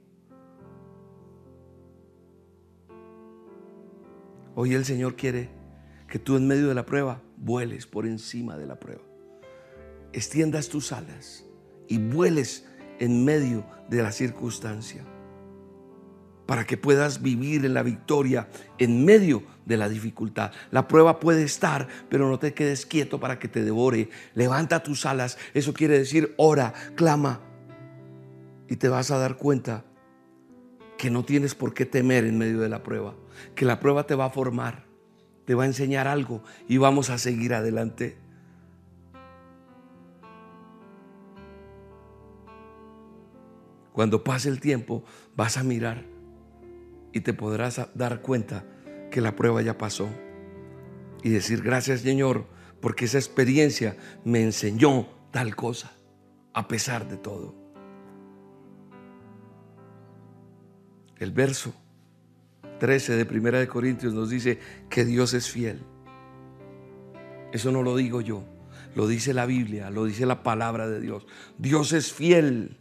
Hoy 4.62 4.74
el 4.74 4.84
Señor 4.84 5.16
quiere 5.16 5.50
que 6.10 6.20
tú 6.20 6.36
en 6.36 6.46
medio 6.46 6.68
de 6.68 6.76
la 6.76 6.86
prueba 6.86 7.22
vueles 7.38 7.88
por 7.88 8.06
encima 8.06 8.58
de 8.58 8.68
la 8.68 8.78
prueba. 8.78 9.04
Extiendas 10.12 10.68
tus 10.68 10.92
alas 10.92 11.46
y 11.88 11.98
vueles 11.98 12.68
en 13.00 13.24
medio 13.24 13.66
de 13.90 14.04
la 14.04 14.12
circunstancia 14.12 15.06
para 16.46 16.66
que 16.66 16.76
puedas 16.76 17.22
vivir 17.22 17.64
en 17.64 17.74
la 17.74 17.84
victoria 17.84 18.50
en 18.80 19.06
medio 19.06 19.44
de 19.66 19.78
la 19.78 19.88
dificultad. 19.88 20.52
La 20.72 20.90
prueba 20.90 21.22
puede 21.22 21.44
estar, 21.44 21.88
pero 22.10 22.28
no 22.28 22.38
te 22.38 22.54
quedes 22.54 22.86
quieto 22.86 23.18
para 23.18 23.40
que 23.40 23.48
te 23.48 23.64
devore. 23.64 24.10
Levanta 24.36 24.84
tus 24.84 25.06
alas, 25.06 25.38
eso 25.54 25.74
quiere 25.74 25.98
decir 25.98 26.34
ora, 26.36 26.74
clama 26.96 27.40
y 28.68 28.76
te 28.76 28.90
vas 28.90 29.10
a 29.10 29.20
dar 29.20 29.38
cuenta 29.38 29.86
que 31.00 31.10
no 31.10 31.24
tienes 31.24 31.56
por 31.56 31.74
qué 31.74 31.86
temer 31.86 32.26
en 32.26 32.38
medio 32.38 32.60
de 32.60 32.68
la 32.68 32.84
prueba, 32.84 33.16
que 33.56 33.64
la 33.64 33.80
prueba 33.80 34.06
te 34.06 34.16
va 34.16 34.26
a 34.26 34.30
formar, 34.30 34.84
te 35.46 35.56
va 35.56 35.64
a 35.64 35.66
enseñar 35.66 36.10
algo 36.10 36.44
y 36.68 36.76
vamos 36.76 37.10
a 37.10 37.18
seguir 37.18 37.54
adelante. 37.54 38.18
Cuando 43.94 44.26
pase 44.26 44.50
el 44.50 44.60
tiempo, 44.60 45.06
vas 45.38 45.56
a 45.56 45.64
mirar 45.64 46.04
y 47.14 47.22
te 47.22 47.34
podrás 47.34 47.80
dar 47.96 48.22
cuenta 48.22 48.66
que 49.10 49.22
la 49.22 49.38
prueba 49.38 49.62
ya 49.62 49.78
pasó. 49.78 50.10
Y 51.24 51.30
decir, 51.30 51.64
gracias 51.64 52.02
Señor, 52.02 52.46
porque 52.82 53.06
esa 53.06 53.20
experiencia 53.20 53.96
me 54.26 54.44
enseñó 54.44 55.08
tal 55.32 55.56
cosa, 55.56 55.94
a 56.54 56.68
pesar 56.68 57.08
de 57.08 57.16
todo. 57.16 57.59
El 61.20 61.32
verso 61.32 61.74
13 62.80 63.18
de 63.18 63.26
Primera 63.26 63.60
de 63.60 63.68
Corintios 63.68 64.14
nos 64.14 64.30
dice 64.30 64.58
que 64.90 65.04
Dios 65.04 65.34
es 65.34 65.50
fiel. 65.50 65.80
Eso 67.52 67.72
no 67.72 67.84
lo 67.84 67.96
digo 67.98 68.22
yo, 68.22 68.44
lo 68.96 69.08
dice 69.08 69.34
la 69.34 69.46
Biblia, 69.46 69.90
lo 69.90 70.06
dice 70.06 70.26
la 70.26 70.44
palabra 70.44 70.88
de 70.88 71.02
Dios. 71.02 71.28
Dios 71.58 71.94
es 71.94 72.14
fiel. 72.14 72.78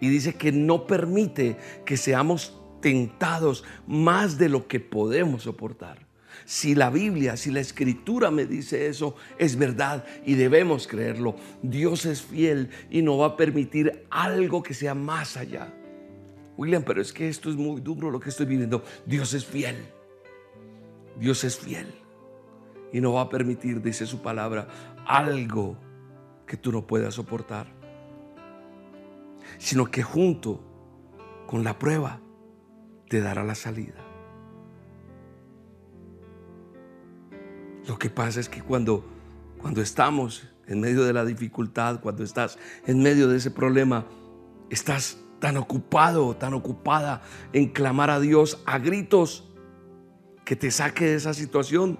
Y 0.00 0.08
dice 0.08 0.34
que 0.34 0.52
no 0.52 0.86
permite 0.86 1.56
que 1.84 1.96
seamos 1.96 2.60
tentados 2.80 3.64
más 3.86 4.38
de 4.38 4.48
lo 4.48 4.68
que 4.68 4.78
podemos 4.78 5.44
soportar. 5.44 6.06
Si 6.44 6.74
la 6.74 6.90
Biblia, 6.90 7.36
si 7.36 7.50
la 7.50 7.60
escritura 7.60 8.30
me 8.30 8.46
dice 8.46 8.86
eso, 8.86 9.16
es 9.38 9.56
verdad 9.56 10.04
y 10.24 10.34
debemos 10.34 10.86
creerlo. 10.86 11.34
Dios 11.62 12.04
es 12.04 12.22
fiel 12.22 12.68
y 12.90 13.02
no 13.02 13.16
va 13.18 13.26
a 13.28 13.36
permitir 13.36 14.06
algo 14.10 14.62
que 14.62 14.74
sea 14.74 14.94
más 14.94 15.36
allá. 15.36 15.72
William, 16.56 16.82
pero 16.84 17.00
es 17.00 17.12
que 17.12 17.28
esto 17.28 17.50
es 17.50 17.56
muy 17.56 17.80
duro 17.80 18.10
lo 18.10 18.20
que 18.20 18.30
estoy 18.30 18.46
viviendo. 18.46 18.82
Dios 19.04 19.34
es 19.34 19.44
fiel. 19.44 19.76
Dios 21.18 21.44
es 21.44 21.58
fiel. 21.58 21.94
Y 22.92 23.00
no 23.00 23.12
va 23.14 23.22
a 23.22 23.28
permitir, 23.28 23.82
dice 23.82 24.06
su 24.06 24.22
palabra, 24.22 24.68
algo 25.06 25.76
que 26.46 26.56
tú 26.56 26.72
no 26.72 26.86
puedas 26.86 27.14
soportar 27.14 27.76
sino 29.58 29.86
que 29.86 30.02
junto 30.02 30.60
con 31.46 31.64
la 31.64 31.78
prueba 31.78 32.20
te 33.08 33.20
dará 33.20 33.44
la 33.44 33.54
salida. 33.54 33.94
Lo 37.86 37.98
que 37.98 38.10
pasa 38.10 38.40
es 38.40 38.48
que 38.48 38.62
cuando, 38.62 39.04
cuando 39.58 39.80
estamos 39.80 40.48
en 40.66 40.80
medio 40.80 41.04
de 41.04 41.12
la 41.12 41.24
dificultad, 41.24 42.00
cuando 42.00 42.24
estás 42.24 42.58
en 42.86 43.00
medio 43.00 43.28
de 43.28 43.36
ese 43.36 43.52
problema, 43.52 44.04
estás 44.70 45.18
tan 45.40 45.56
ocupado, 45.56 46.36
tan 46.36 46.54
ocupada 46.54 47.22
en 47.52 47.68
clamar 47.68 48.10
a 48.10 48.20
Dios 48.20 48.62
a 48.66 48.78
gritos 48.78 49.44
que 50.44 50.56
te 50.56 50.70
saque 50.70 51.06
de 51.06 51.14
esa 51.16 51.34
situación 51.34 51.98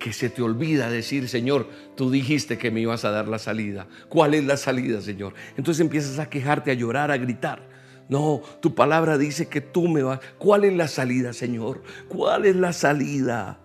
que 0.00 0.12
se 0.14 0.30
te 0.30 0.40
olvida 0.40 0.90
decir, 0.90 1.28
Señor, 1.28 1.68
tú 1.94 2.10
dijiste 2.10 2.56
que 2.56 2.70
me 2.70 2.80
ibas 2.80 3.04
a 3.04 3.10
dar 3.10 3.28
la 3.28 3.38
salida. 3.38 3.86
¿Cuál 4.08 4.32
es 4.34 4.44
la 4.44 4.56
salida, 4.56 5.02
Señor? 5.02 5.34
Entonces 5.58 5.80
empiezas 5.80 6.18
a 6.18 6.30
quejarte, 6.30 6.70
a 6.70 6.74
llorar, 6.74 7.10
a 7.10 7.18
gritar. 7.18 7.68
No, 8.08 8.40
tu 8.60 8.74
palabra 8.74 9.18
dice 9.18 9.48
que 9.48 9.60
tú 9.60 9.88
me 9.88 10.02
vas. 10.02 10.20
¿Cuál 10.38 10.64
es 10.64 10.74
la 10.74 10.88
salida, 10.88 11.34
Señor? 11.34 11.82
¿Cuál 12.08 12.46
es 12.46 12.56
la 12.56 12.72
salida? 12.72 13.60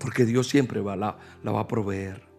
Porque 0.00 0.24
Dios 0.24 0.48
siempre 0.48 0.80
va, 0.80 0.96
la, 0.96 1.16
la 1.44 1.52
va 1.52 1.60
a 1.60 1.68
proveer. 1.68 2.29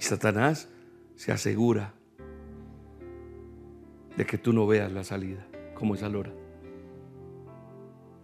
Y 0.00 0.02
Satanás 0.02 0.66
se 1.14 1.30
asegura 1.30 1.92
de 4.16 4.24
que 4.24 4.38
tú 4.38 4.54
no 4.54 4.66
veas 4.66 4.90
la 4.90 5.04
salida, 5.04 5.46
como 5.74 5.94
esa 5.94 6.08
lora. 6.08 6.32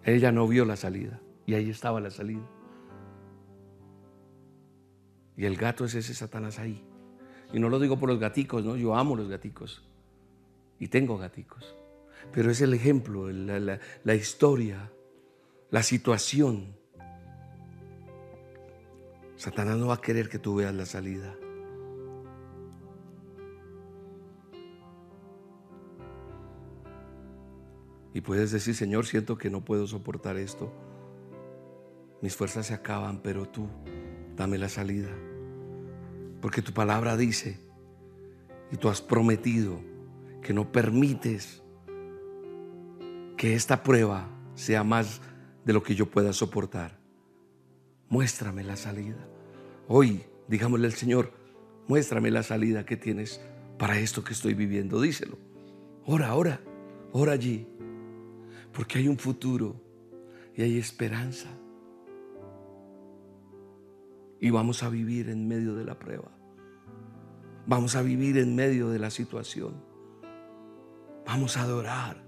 Ella 0.02 0.32
no 0.32 0.48
vio 0.48 0.64
la 0.64 0.76
salida 0.76 1.20
y 1.44 1.52
ahí 1.52 1.68
estaba 1.68 2.00
la 2.00 2.08
salida. 2.08 2.48
Y 5.36 5.44
el 5.44 5.56
gato 5.56 5.84
es 5.84 5.94
ese 5.94 6.14
Satanás 6.14 6.58
ahí. 6.58 6.82
Y 7.52 7.60
no 7.60 7.68
lo 7.68 7.78
digo 7.78 7.98
por 7.98 8.08
los 8.08 8.18
gaticos, 8.18 8.64
¿no? 8.64 8.76
Yo 8.76 8.94
amo 8.94 9.14
los 9.14 9.28
gaticos. 9.28 9.86
Y 10.80 10.88
tengo 10.88 11.18
gaticos. 11.18 11.76
Pero 12.32 12.50
es 12.50 12.62
el 12.62 12.72
ejemplo, 12.72 13.30
la, 13.30 13.78
la 14.02 14.14
historia, 14.14 14.90
la 15.70 15.82
situación. 15.82 16.74
Satanás 19.36 19.76
no 19.76 19.88
va 19.88 19.96
a 19.96 20.00
querer 20.00 20.30
que 20.30 20.38
tú 20.38 20.54
veas 20.54 20.74
la 20.74 20.86
salida. 20.86 21.36
Y 28.16 28.22
puedes 28.22 28.50
decir, 28.50 28.74
Señor, 28.74 29.04
siento 29.04 29.36
que 29.36 29.50
no 29.50 29.62
puedo 29.62 29.86
soportar 29.86 30.38
esto. 30.38 30.72
mis 32.22 32.34
fuerzas 32.34 32.64
se 32.64 32.72
acaban, 32.72 33.20
pero 33.20 33.46
tú 33.46 33.68
dame 34.34 34.56
la 34.56 34.70
salida. 34.70 35.10
Porque 36.40 36.62
tu 36.62 36.72
palabra 36.72 37.18
dice, 37.18 37.60
y 38.72 38.78
tú 38.78 38.88
has 38.88 39.02
prometido 39.02 39.82
que 40.40 40.54
no 40.54 40.72
permites 40.72 41.62
que 43.36 43.54
esta 43.54 43.82
prueba 43.82 44.30
sea 44.54 44.82
más 44.82 45.20
de 45.66 45.74
lo 45.74 45.82
que 45.82 45.94
yo 45.94 46.06
pueda 46.06 46.32
soportar. 46.32 46.98
Muéstrame 48.08 48.64
la 48.64 48.76
salida. 48.76 49.28
Hoy, 49.88 50.24
digámosle 50.48 50.86
al 50.86 50.94
Señor, 50.94 51.34
muéstrame 51.86 52.30
la 52.30 52.42
salida 52.42 52.86
que 52.86 52.96
tienes 52.96 53.42
para 53.76 53.98
esto 53.98 54.24
que 54.24 54.32
estoy 54.32 54.54
viviendo. 54.54 55.02
Díselo. 55.02 55.36
Ora, 56.06 56.34
ora, 56.34 56.62
ora 57.12 57.32
allí. 57.32 57.75
Porque 58.76 58.98
hay 58.98 59.08
un 59.08 59.16
futuro 59.16 59.74
y 60.54 60.60
hay 60.60 60.76
esperanza. 60.76 61.48
Y 64.38 64.50
vamos 64.50 64.82
a 64.82 64.90
vivir 64.90 65.30
en 65.30 65.48
medio 65.48 65.74
de 65.74 65.84
la 65.86 65.98
prueba. 65.98 66.30
Vamos 67.66 67.96
a 67.96 68.02
vivir 68.02 68.36
en 68.36 68.54
medio 68.54 68.90
de 68.90 68.98
la 68.98 69.10
situación. 69.10 69.82
Vamos 71.24 71.56
a 71.56 71.62
adorar. 71.62 72.22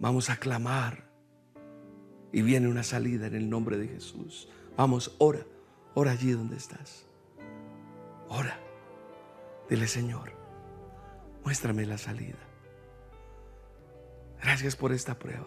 Vamos 0.00 0.30
a 0.30 0.36
clamar. 0.36 1.08
Y 2.32 2.42
viene 2.42 2.66
una 2.66 2.82
salida 2.82 3.28
en 3.28 3.36
el 3.36 3.48
nombre 3.48 3.78
de 3.78 3.86
Jesús. 3.86 4.48
Vamos, 4.76 5.14
ora. 5.18 5.46
Ora 5.94 6.10
allí 6.10 6.32
donde 6.32 6.56
estás. 6.56 7.06
Ora. 8.28 8.58
Dile, 9.70 9.86
Señor, 9.86 10.32
muéstrame 11.44 11.86
la 11.86 11.98
salida. 11.98 12.45
Gracias 14.42 14.76
por 14.76 14.92
esta 14.92 15.18
prueba. 15.18 15.46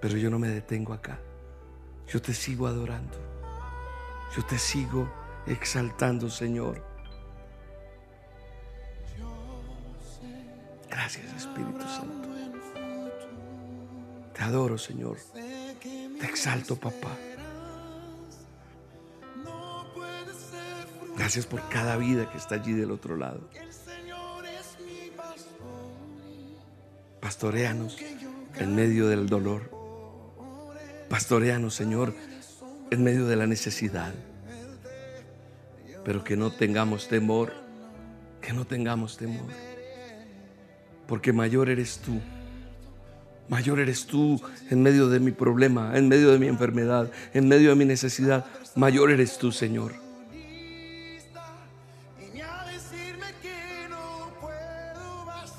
Pero 0.00 0.16
yo 0.16 0.30
no 0.30 0.38
me 0.38 0.48
detengo 0.48 0.92
acá. 0.92 1.18
Yo 2.08 2.20
te 2.20 2.34
sigo 2.34 2.66
adorando. 2.66 3.18
Yo 4.36 4.44
te 4.44 4.58
sigo 4.58 5.10
exaltando, 5.46 6.30
Señor. 6.30 6.84
Gracias, 10.88 11.32
Espíritu 11.34 11.80
Santo. 11.82 12.28
Te 14.34 14.42
adoro, 14.42 14.78
Señor. 14.78 15.18
Te 15.82 16.26
exalto, 16.26 16.76
papá. 16.76 17.16
Gracias 21.16 21.46
por 21.46 21.68
cada 21.68 21.96
vida 21.96 22.30
que 22.30 22.38
está 22.38 22.54
allí 22.54 22.72
del 22.72 22.90
otro 22.90 23.16
lado. 23.16 23.48
Pastoreanos 27.20 27.98
en 28.56 28.74
medio 28.74 29.08
del 29.08 29.28
dolor. 29.28 29.70
Pastoreanos, 31.08 31.74
Señor, 31.74 32.14
en 32.90 33.02
medio 33.02 33.26
de 33.26 33.36
la 33.36 33.46
necesidad. 33.46 34.12
Pero 36.04 36.24
que 36.24 36.36
no 36.36 36.50
tengamos 36.50 37.08
temor, 37.08 37.52
que 38.40 38.52
no 38.52 38.64
tengamos 38.64 39.16
temor. 39.16 39.46
Porque 41.06 41.32
mayor 41.32 41.68
eres 41.68 41.98
tú. 41.98 42.20
Mayor 43.48 43.80
eres 43.80 44.06
tú 44.06 44.40
en 44.70 44.80
medio 44.80 45.08
de 45.08 45.18
mi 45.18 45.32
problema, 45.32 45.98
en 45.98 46.08
medio 46.08 46.30
de 46.30 46.38
mi 46.38 46.46
enfermedad, 46.46 47.10
en 47.34 47.48
medio 47.48 47.70
de 47.70 47.74
mi 47.74 47.84
necesidad. 47.84 48.46
Mayor 48.76 49.10
eres 49.10 49.36
tú, 49.38 49.50
Señor. 49.50 49.92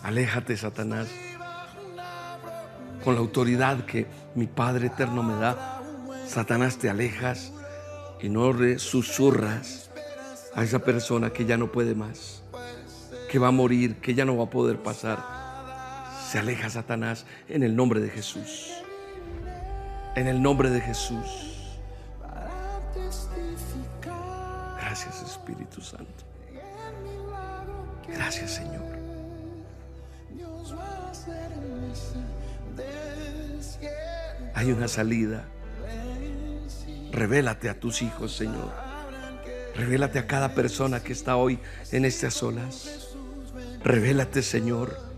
Aléjate, 0.04 0.58
Satanás, 0.58 1.10
con 3.04 3.16
la 3.16 3.22
autoridad 3.22 3.86
que 3.86 4.08
mi 4.36 4.48
Padre 4.48 4.88
eterno 4.88 5.24
me 5.24 5.36
da. 5.36 5.82
Satanás, 6.28 6.78
te 6.78 6.90
alejas 6.90 7.52
y 8.22 8.30
no 8.30 8.54
le 8.54 8.80
susurras 8.80 9.90
a 10.56 10.64
esa 10.64 10.80
persona 10.80 11.32
que 11.32 11.46
ya 11.46 11.58
no 11.58 11.72
puede 11.72 11.96
más, 11.96 12.44
que 13.30 13.40
va 13.40 13.50
a 13.50 13.52
morir, 13.52 13.98
que 13.98 14.14
ya 14.14 14.26
no 14.26 14.38
va 14.38 14.46
a 14.46 14.50
poder 14.50 14.78
pasar 14.78 15.42
se 16.32 16.40
aleja 16.40 16.70
Satanás 16.70 17.26
en 17.50 17.62
el 17.62 17.76
nombre 17.76 18.00
de 18.00 18.10
Jesús. 18.10 18.72
En 20.16 20.28
el 20.28 20.42
nombre 20.42 20.70
de 20.70 20.80
Jesús. 20.80 21.78
Gracias 24.78 25.22
Espíritu 25.24 25.82
Santo. 25.82 26.24
Gracias 28.08 28.52
Señor. 28.52 28.91
Hay 34.62 34.72
una 34.72 34.88
salida. 34.88 35.44
Revélate 37.12 37.68
a 37.68 37.80
tus 37.80 38.02
hijos, 38.02 38.36
Señor. 38.36 38.72
Revélate 39.76 40.20
a 40.20 40.28
cada 40.28 40.54
persona 40.54 41.02
que 41.02 41.14
está 41.14 41.36
hoy 41.36 41.60
en 41.92 42.06
estas 42.06 42.42
olas. 42.44 43.16
Revélate, 43.84 44.42
Señor 44.42 45.12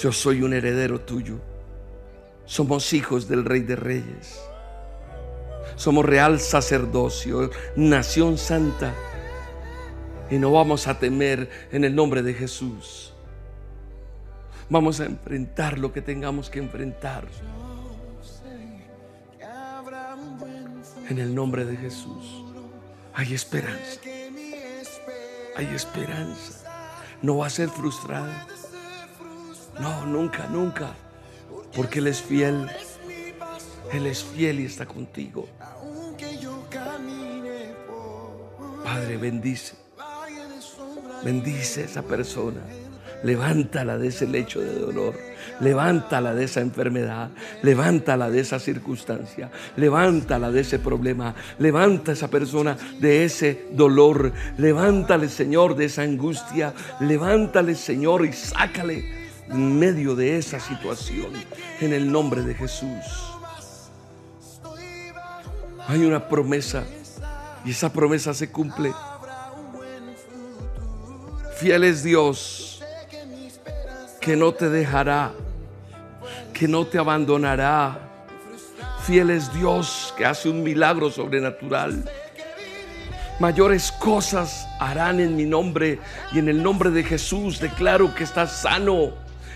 yo 0.00 0.12
soy 0.12 0.42
un 0.42 0.52
heredero 0.52 1.00
tuyo. 1.00 1.40
Somos 2.46 2.92
hijos 2.92 3.28
del 3.28 3.44
Rey 3.44 3.60
de 3.60 3.74
Reyes. 3.74 4.40
Somos 5.76 6.04
real 6.04 6.40
sacerdocio, 6.40 7.50
nación 7.74 8.38
santa. 8.38 8.94
Y 10.30 10.38
no 10.38 10.52
vamos 10.52 10.86
a 10.86 10.98
temer 10.98 11.50
en 11.72 11.84
el 11.84 11.94
nombre 11.94 12.22
de 12.22 12.32
Jesús. 12.34 13.12
Vamos 14.70 15.00
a 15.00 15.06
enfrentar 15.06 15.78
lo 15.78 15.92
que 15.92 16.02
tengamos 16.02 16.50
que 16.50 16.58
enfrentar. 16.58 17.26
En 21.08 21.18
el 21.18 21.34
nombre 21.34 21.64
de 21.64 21.76
Jesús. 21.76 22.44
Hay 23.14 23.32
esperanza. 23.32 24.00
Hay 25.56 25.66
esperanza. 25.74 26.94
No 27.22 27.38
va 27.38 27.46
a 27.46 27.50
ser 27.50 27.70
frustrada. 27.70 28.46
No, 29.80 30.04
nunca, 30.04 30.46
nunca. 30.48 30.92
Porque 31.74 32.00
Él 32.00 32.08
es 32.08 32.20
fiel. 32.20 32.70
Él 33.90 34.06
es 34.06 34.22
fiel 34.22 34.60
y 34.60 34.66
está 34.66 34.84
contigo. 34.84 35.48
Padre, 38.84 39.16
bendice. 39.16 39.76
Bendice 41.24 41.82
a 41.82 41.84
esa 41.86 42.02
persona. 42.02 42.60
Levántala 43.22 43.98
de 43.98 44.08
ese 44.08 44.26
lecho 44.26 44.60
de 44.60 44.78
dolor. 44.78 45.14
Levántala 45.60 46.34
de 46.34 46.44
esa 46.44 46.60
enfermedad. 46.60 47.30
Levántala 47.62 48.30
de 48.30 48.40
esa 48.40 48.60
circunstancia. 48.60 49.50
Levántala 49.76 50.50
de 50.50 50.60
ese 50.60 50.78
problema. 50.78 51.34
Levanta 51.58 52.12
a 52.12 52.14
esa 52.14 52.28
persona 52.28 52.76
de 53.00 53.24
ese 53.24 53.66
dolor. 53.72 54.32
Levántale, 54.56 55.28
Señor, 55.28 55.74
de 55.74 55.86
esa 55.86 56.02
angustia. 56.02 56.74
Levántale, 57.00 57.74
Señor, 57.74 58.24
y 58.24 58.32
sácale 58.32 59.04
en 59.48 59.78
medio 59.78 60.14
de 60.14 60.38
esa 60.38 60.60
situación 60.60 61.32
en 61.80 61.92
el 61.92 62.10
nombre 62.10 62.42
de 62.42 62.54
Jesús. 62.54 63.34
Hay 65.88 66.04
una 66.04 66.28
promesa 66.28 66.84
y 67.64 67.70
esa 67.70 67.92
promesa 67.92 68.32
se 68.34 68.50
cumple. 68.50 68.92
Fiel 71.56 71.82
es 71.82 72.04
Dios 72.04 72.67
que 74.28 74.36
no 74.36 74.52
te 74.52 74.68
dejará, 74.68 75.32
que 76.52 76.68
no 76.68 76.86
te 76.86 76.98
abandonará. 76.98 77.98
Fiel 79.06 79.30
es 79.30 79.50
Dios 79.54 80.12
que 80.18 80.26
hace 80.26 80.50
un 80.50 80.62
milagro 80.62 81.10
sobrenatural. 81.10 82.04
Mayores 83.40 83.90
cosas 83.90 84.68
harán 84.80 85.18
en 85.18 85.34
mi 85.34 85.46
nombre 85.46 85.98
y 86.30 86.40
en 86.40 86.50
el 86.50 86.62
nombre 86.62 86.90
de 86.90 87.04
Jesús 87.04 87.58
declaro 87.58 88.14
que 88.14 88.24
estás 88.24 88.52
sano 88.52 89.14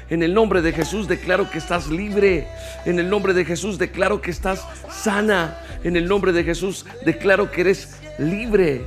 en 0.08 0.22
el 0.22 0.32
nombre 0.32 0.62
de 0.62 0.72
Jesús 0.72 1.06
declaro 1.06 1.50
que 1.50 1.58
estás 1.58 1.88
libre. 1.88 2.48
En 2.86 2.98
el 2.98 3.10
nombre 3.10 3.34
de 3.34 3.44
Jesús 3.44 3.78
declaro 3.78 4.22
que 4.22 4.30
estás 4.30 4.66
sana. 4.90 5.58
En 5.84 5.96
el 5.96 6.08
nombre 6.08 6.32
de 6.32 6.44
Jesús 6.44 6.86
declaro 7.04 7.50
que 7.50 7.60
eres 7.60 7.96
libre. 8.18 8.86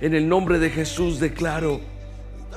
En 0.00 0.14
el 0.14 0.26
nombre 0.26 0.58
de 0.58 0.70
Jesús 0.70 1.20
declaro 1.20 1.80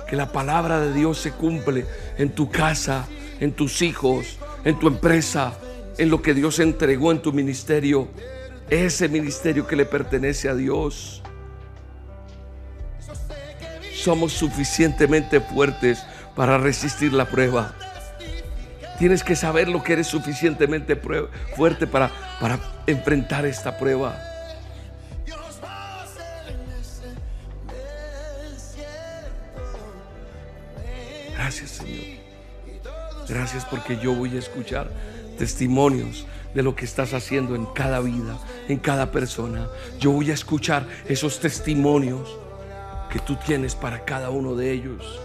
que 0.07 0.15
la 0.15 0.31
palabra 0.31 0.79
de 0.79 0.93
Dios 0.93 1.17
se 1.17 1.31
cumple 1.31 1.85
en 2.17 2.29
tu 2.29 2.49
casa, 2.49 3.07
en 3.39 3.53
tus 3.53 3.81
hijos, 3.81 4.37
en 4.63 4.77
tu 4.79 4.87
empresa, 4.87 5.53
en 5.97 6.09
lo 6.09 6.21
que 6.21 6.33
Dios 6.33 6.59
entregó 6.59 7.11
en 7.11 7.21
tu 7.21 7.33
ministerio. 7.33 8.07
Ese 8.69 9.09
ministerio 9.09 9.67
que 9.67 9.75
le 9.75 9.85
pertenece 9.85 10.49
a 10.49 10.55
Dios. 10.55 11.21
Somos 13.95 14.33
suficientemente 14.33 15.39
fuertes 15.39 16.03
para 16.35 16.57
resistir 16.57 17.13
la 17.13 17.25
prueba. 17.25 17.73
Tienes 18.99 19.23
que 19.23 19.35
saber 19.35 19.69
lo 19.69 19.83
que 19.83 19.93
eres 19.93 20.07
suficientemente 20.07 20.99
fuerte 21.55 21.87
para, 21.87 22.11
para 22.39 22.59
enfrentar 22.87 23.45
esta 23.45 23.77
prueba. 23.77 24.32
Gracias 33.33 33.65
porque 33.65 33.97
yo 33.97 34.13
voy 34.13 34.35
a 34.35 34.39
escuchar 34.39 34.91
testimonios 35.39 36.27
de 36.53 36.61
lo 36.61 36.75
que 36.75 36.85
estás 36.85 37.15
haciendo 37.15 37.55
en 37.55 37.65
cada 37.65 37.99
vida, 37.99 38.37
en 38.67 38.77
cada 38.77 39.11
persona. 39.11 39.69
Yo 39.99 40.11
voy 40.11 40.29
a 40.29 40.35
escuchar 40.35 40.85
esos 41.07 41.39
testimonios 41.39 42.37
que 43.09 43.17
tú 43.17 43.35
tienes 43.43 43.73
para 43.73 44.05
cada 44.05 44.29
uno 44.29 44.53
de 44.53 44.71
ellos, 44.71 45.19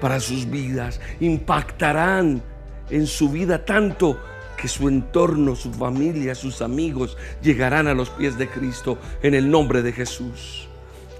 para 0.00 0.20
sus 0.20 0.48
vidas. 0.48 1.00
Impactarán 1.18 2.40
en 2.88 3.08
su 3.08 3.28
vida 3.28 3.64
tanto 3.64 4.22
que 4.56 4.68
su 4.68 4.88
entorno, 4.88 5.56
su 5.56 5.72
familia, 5.72 6.36
sus 6.36 6.62
amigos 6.62 7.16
llegarán 7.42 7.88
a 7.88 7.94
los 7.94 8.08
pies 8.10 8.38
de 8.38 8.48
Cristo 8.48 8.98
en 9.20 9.34
el 9.34 9.50
nombre 9.50 9.82
de 9.82 9.90
Jesús. 9.90 10.68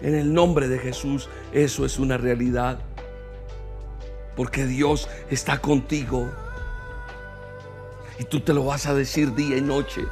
En 0.00 0.14
el 0.14 0.32
nombre 0.32 0.68
de 0.68 0.78
Jesús, 0.78 1.28
eso 1.52 1.84
es 1.84 1.98
una 1.98 2.16
realidad. 2.16 2.78
Porque 4.36 4.66
Dios 4.66 5.08
está 5.30 5.58
contigo. 5.58 6.30
Y 8.18 8.24
tú 8.24 8.40
te 8.40 8.52
lo 8.52 8.64
vas 8.64 8.86
a 8.86 8.94
decir 8.94 9.34
día 9.34 9.56
y 9.56 9.60
noche. 9.60 10.02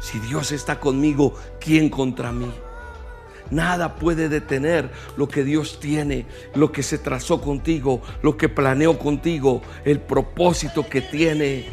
Si 0.00 0.18
Dios 0.20 0.52
está 0.52 0.80
conmigo, 0.80 1.34
¿quién 1.60 1.88
contra 1.88 2.32
mí? 2.32 2.50
Nada 3.50 3.96
puede 3.96 4.28
detener 4.28 4.90
lo 5.16 5.28
que 5.28 5.44
Dios 5.44 5.78
tiene, 5.78 6.26
lo 6.54 6.72
que 6.72 6.82
se 6.82 6.98
trazó 6.98 7.40
contigo, 7.40 8.00
lo 8.22 8.36
que 8.36 8.48
planeó 8.48 8.98
contigo, 8.98 9.62
el 9.84 10.00
propósito 10.00 10.88
que 10.88 11.02
tiene. 11.02 11.66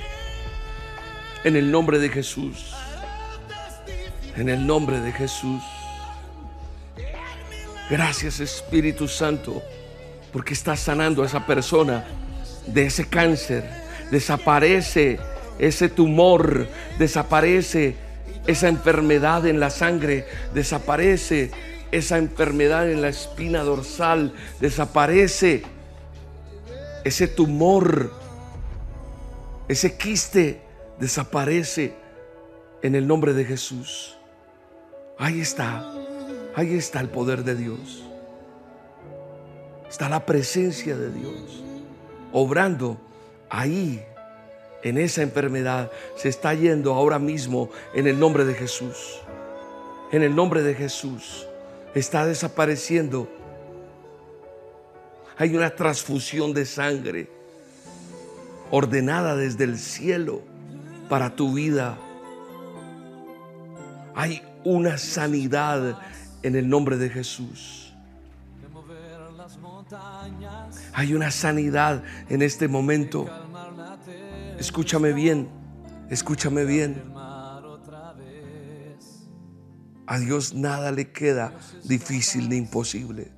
En 1.43 1.55
el 1.55 1.71
nombre 1.71 1.99
de 1.99 2.09
Jesús. 2.09 2.73
En 4.35 4.49
el 4.49 4.67
nombre 4.67 4.99
de 4.99 5.11
Jesús. 5.11 5.63
Gracias 7.89 8.39
Espíritu 8.39 9.07
Santo, 9.07 9.63
porque 10.31 10.53
estás 10.53 10.79
sanando 10.79 11.23
a 11.23 11.25
esa 11.25 11.45
persona 11.45 12.05
de 12.67 12.85
ese 12.85 13.07
cáncer. 13.07 13.63
Desaparece 14.11 15.19
ese 15.59 15.89
tumor, 15.89 16.67
desaparece 16.97 17.95
esa 18.47 18.67
enfermedad 18.67 19.45
en 19.45 19.59
la 19.59 19.69
sangre, 19.69 20.25
desaparece 20.53 21.51
esa 21.91 22.17
enfermedad 22.17 22.89
en 22.89 23.01
la 23.01 23.09
espina 23.09 23.61
dorsal, 23.63 24.33
desaparece 24.59 25.63
ese 27.03 27.27
tumor, 27.27 28.11
ese 29.67 29.97
quiste, 29.97 30.61
desaparece 30.99 31.93
en 32.81 32.95
el 32.95 33.07
nombre 33.07 33.33
de 33.33 33.45
Jesús. 33.45 34.17
Ahí 35.17 35.41
está, 35.41 35.93
ahí 36.55 36.75
está 36.75 37.01
el 37.01 37.09
poder 37.09 37.43
de 37.43 37.55
Dios. 37.55 38.08
Está 39.89 40.07
la 40.09 40.25
presencia 40.25 40.95
de 40.95 41.11
Dios 41.11 41.63
obrando 42.31 42.97
ahí 43.49 44.03
en 44.81 44.97
esa 44.97 45.21
enfermedad 45.21 45.91
se 46.15 46.29
está 46.29 46.53
yendo 46.53 46.93
ahora 46.93 47.19
mismo 47.19 47.69
en 47.93 48.07
el 48.07 48.17
nombre 48.17 48.45
de 48.45 48.53
Jesús. 48.53 49.19
En 50.11 50.23
el 50.23 50.35
nombre 50.35 50.63
de 50.63 50.73
Jesús 50.73 51.45
está 51.93 52.25
desapareciendo. 52.25 53.27
Hay 55.37 55.55
una 55.55 55.69
transfusión 55.69 56.53
de 56.53 56.65
sangre 56.65 57.29
ordenada 58.71 59.35
desde 59.35 59.65
el 59.65 59.77
cielo 59.77 60.41
para 61.09 61.35
tu 61.35 61.53
vida. 61.53 61.97
Hay 64.15 64.41
una 64.63 64.97
sanidad 64.97 65.99
en 66.41 66.55
el 66.55 66.69
nombre 66.69 66.97
de 66.97 67.09
Jesús. 67.09 67.88
Hay 70.99 71.13
una 71.13 71.31
sanidad 71.31 72.03
en 72.27 72.41
este 72.41 72.67
momento. 72.67 73.25
Escúchame 74.57 75.13
bien, 75.13 75.47
escúchame 76.09 76.65
bien. 76.65 77.01
A 80.05 80.19
Dios 80.19 80.53
nada 80.53 80.91
le 80.91 81.09
queda 81.13 81.53
difícil 81.85 82.49
ni 82.49 82.57
imposible. 82.57 83.31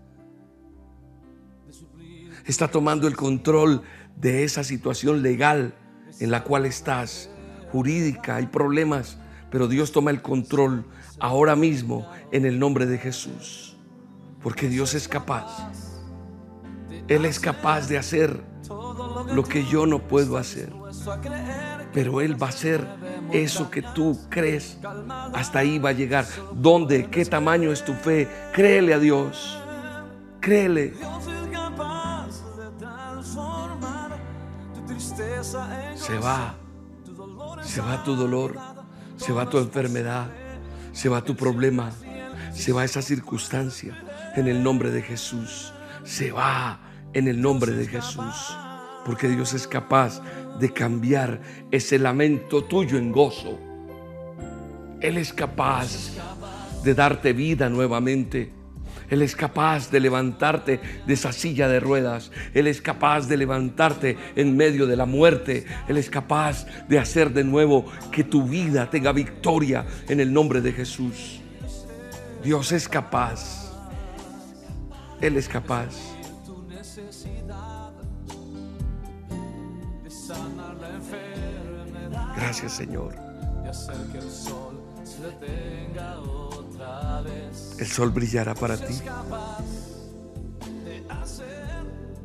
Está 2.47 2.67
tomando 2.67 3.07
el 3.07 3.15
control 3.15 3.83
de 4.15 4.43
esa 4.43 4.63
situación 4.63 5.21
legal 5.21 5.75
en 6.19 6.31
la 6.31 6.43
cual 6.43 6.65
estás, 6.65 7.29
jurídica, 7.71 8.37
hay 8.37 8.47
problemas, 8.47 9.19
pero 9.51 9.67
Dios 9.67 9.91
toma 9.91 10.09
el 10.09 10.23
control 10.23 10.83
ahora 11.19 11.55
mismo 11.55 12.09
en 12.31 12.47
el 12.47 12.57
nombre 12.57 12.87
de 12.87 12.97
Jesús, 12.97 13.77
porque 14.41 14.67
Dios 14.67 14.95
es 14.95 15.07
capaz. 15.07 15.90
Él 17.11 17.25
es 17.25 17.41
capaz 17.41 17.89
de 17.89 17.97
hacer 17.97 18.41
lo 19.33 19.43
que 19.43 19.65
yo 19.65 19.85
no 19.85 19.99
puedo 19.99 20.37
hacer. 20.37 20.71
Pero 21.93 22.21
Él 22.21 22.41
va 22.41 22.47
a 22.47 22.49
hacer 22.51 22.87
eso 23.33 23.69
que 23.69 23.81
tú 23.81 24.17
crees. 24.29 24.77
Hasta 25.33 25.59
ahí 25.59 25.77
va 25.77 25.89
a 25.89 25.91
llegar. 25.91 26.25
¿Dónde? 26.53 27.09
¿Qué 27.09 27.25
tamaño 27.25 27.69
es 27.73 27.83
tu 27.83 27.93
fe? 27.95 28.29
Créele 28.53 28.93
a 28.93 28.99
Dios. 28.99 29.61
Créele. 30.39 30.93
Se 35.95 36.17
va. 36.17 36.55
Se 37.61 37.81
va 37.81 38.03
tu 38.05 38.15
dolor. 38.15 38.55
Se 39.17 39.33
va 39.33 39.49
tu 39.49 39.57
enfermedad. 39.57 40.29
Se 40.93 41.09
va 41.09 41.21
tu 41.21 41.35
problema. 41.35 41.91
Se 42.53 42.71
va 42.71 42.85
esa 42.85 43.01
circunstancia. 43.01 44.01
En 44.37 44.47
el 44.47 44.63
nombre 44.63 44.91
de 44.91 45.01
Jesús. 45.01 45.73
Se 46.05 46.31
va 46.31 46.79
en 47.13 47.27
el 47.27 47.41
nombre 47.41 47.71
de 47.73 47.87
Jesús. 47.87 48.55
Porque 49.05 49.27
Dios 49.27 49.53
es 49.53 49.67
capaz 49.67 50.21
de 50.59 50.71
cambiar 50.71 51.41
ese 51.71 51.97
lamento 51.97 52.63
tuyo 52.63 52.97
en 52.97 53.11
gozo. 53.11 53.59
Él 54.99 55.17
es 55.17 55.33
capaz 55.33 56.11
de 56.83 56.93
darte 56.93 57.33
vida 57.33 57.69
nuevamente. 57.69 58.51
Él 59.09 59.21
es 59.21 59.35
capaz 59.35 59.91
de 59.91 59.99
levantarte 59.99 60.79
de 61.05 61.13
esa 61.13 61.33
silla 61.33 61.67
de 61.67 61.81
ruedas. 61.81 62.31
Él 62.53 62.67
es 62.67 62.81
capaz 62.81 63.27
de 63.27 63.35
levantarte 63.35 64.17
en 64.35 64.55
medio 64.55 64.87
de 64.87 64.95
la 64.95 65.05
muerte. 65.05 65.65
Él 65.89 65.97
es 65.97 66.09
capaz 66.09 66.65
de 66.87 66.97
hacer 66.97 67.33
de 67.33 67.43
nuevo 67.43 67.85
que 68.11 68.23
tu 68.23 68.47
vida 68.47 68.89
tenga 68.89 69.11
victoria 69.11 69.85
en 70.07 70.21
el 70.21 70.31
nombre 70.31 70.61
de 70.61 70.71
Jesús. 70.71 71.41
Dios 72.41 72.71
es 72.71 72.87
capaz. 72.87 73.69
Él 75.19 75.35
es 75.35 75.49
capaz. 75.49 76.10
Gracias 82.41 82.73
Señor. 82.73 83.13
El 87.77 87.87
sol 87.87 88.09
brillará 88.09 88.55
para 88.55 88.77
ti. 88.77 88.95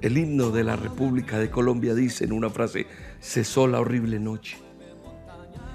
El 0.00 0.16
himno 0.16 0.50
de 0.50 0.64
la 0.64 0.76
República 0.76 1.38
de 1.38 1.50
Colombia 1.50 1.94
dice 1.94 2.24
en 2.24 2.32
una 2.32 2.48
frase, 2.48 2.86
cesó 3.20 3.66
la 3.66 3.78
horrible 3.78 4.18
noche. 4.18 4.56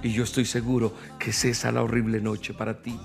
Y 0.01 0.11
yo 0.11 0.23
estoy 0.23 0.45
seguro 0.45 0.93
que 1.19 1.31
cesa 1.31 1.71
la 1.71 1.83
horrible 1.83 2.19
noche 2.19 2.55
para 2.55 2.81
ti. 2.81 2.99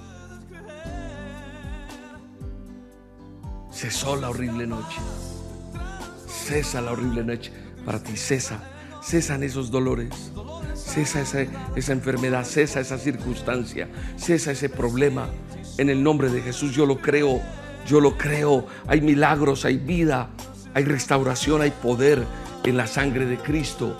Cesó 3.70 4.16
la 4.16 4.30
horrible 4.30 4.66
noche. 4.66 4.99
Cesa 6.26 6.80
la 6.80 6.93
horrible 6.93 7.24
noche 7.24 7.53
para 7.84 8.03
ti. 8.03 8.16
Cesa. 8.16 8.59
Cesan 9.03 9.43
esos 9.43 9.70
dolores. 9.70 10.32
Cesa 10.77 11.22
esa, 11.22 11.47
esa 11.74 11.93
enfermedad. 11.93 12.45
Cesa 12.45 12.81
esa 12.81 12.99
circunstancia. 12.99 13.89
Cesa 14.16 14.53
ese 14.53 14.68
problema. 14.68 15.29
En 15.79 15.91
el 15.91 16.03
nombre 16.03 16.29
de 16.29 16.43
Jesús 16.43 16.74
yo 16.74 16.87
lo 16.87 16.99
creo. 16.99 17.41
Yo 17.87 18.01
lo 18.01 18.16
creo. 18.16 18.66
Hay 18.87 19.01
milagros, 19.01 19.64
hay 19.64 19.79
vida, 19.79 20.29
hay 20.74 20.85
restauración, 20.85 21.62
hay 21.62 21.70
poder 21.70 22.24
en 22.64 22.77
la 22.77 22.87
sangre 22.87 23.27
de 23.27 23.39
Cristo. 23.39 23.97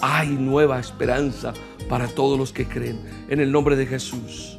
Hay 0.00 0.28
nueva 0.28 0.78
esperanza 0.78 1.52
para 1.88 2.08
todos 2.08 2.38
los 2.38 2.52
que 2.52 2.66
creen. 2.66 3.00
En 3.28 3.40
el 3.40 3.52
nombre 3.52 3.76
de 3.76 3.86
Jesús. 3.86 4.58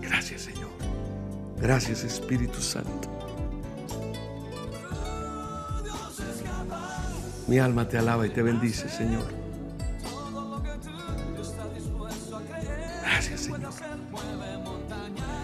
Gracias 0.00 0.42
Señor. 0.42 0.70
Gracias 1.60 2.04
Espíritu 2.04 2.60
Santo. 2.60 3.21
Mi 7.46 7.58
alma 7.58 7.88
te 7.88 7.98
alaba 7.98 8.26
y 8.26 8.30
te 8.30 8.42
bendice, 8.42 8.88
Señor. 8.88 9.24
Gracias, 13.02 13.40
Señor. 13.40 13.72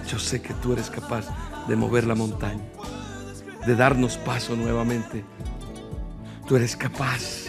Yo 0.08 0.18
sé 0.18 0.40
que 0.40 0.54
tú 0.54 0.72
eres 0.72 0.90
capaz 0.90 1.26
de 1.66 1.76
mover 1.76 2.06
la 2.06 2.14
montaña, 2.14 2.62
de 3.66 3.76
darnos 3.76 4.16
paso 4.16 4.56
nuevamente. 4.56 5.24
Tú 6.46 6.56
eres 6.56 6.76
capaz, 6.76 7.48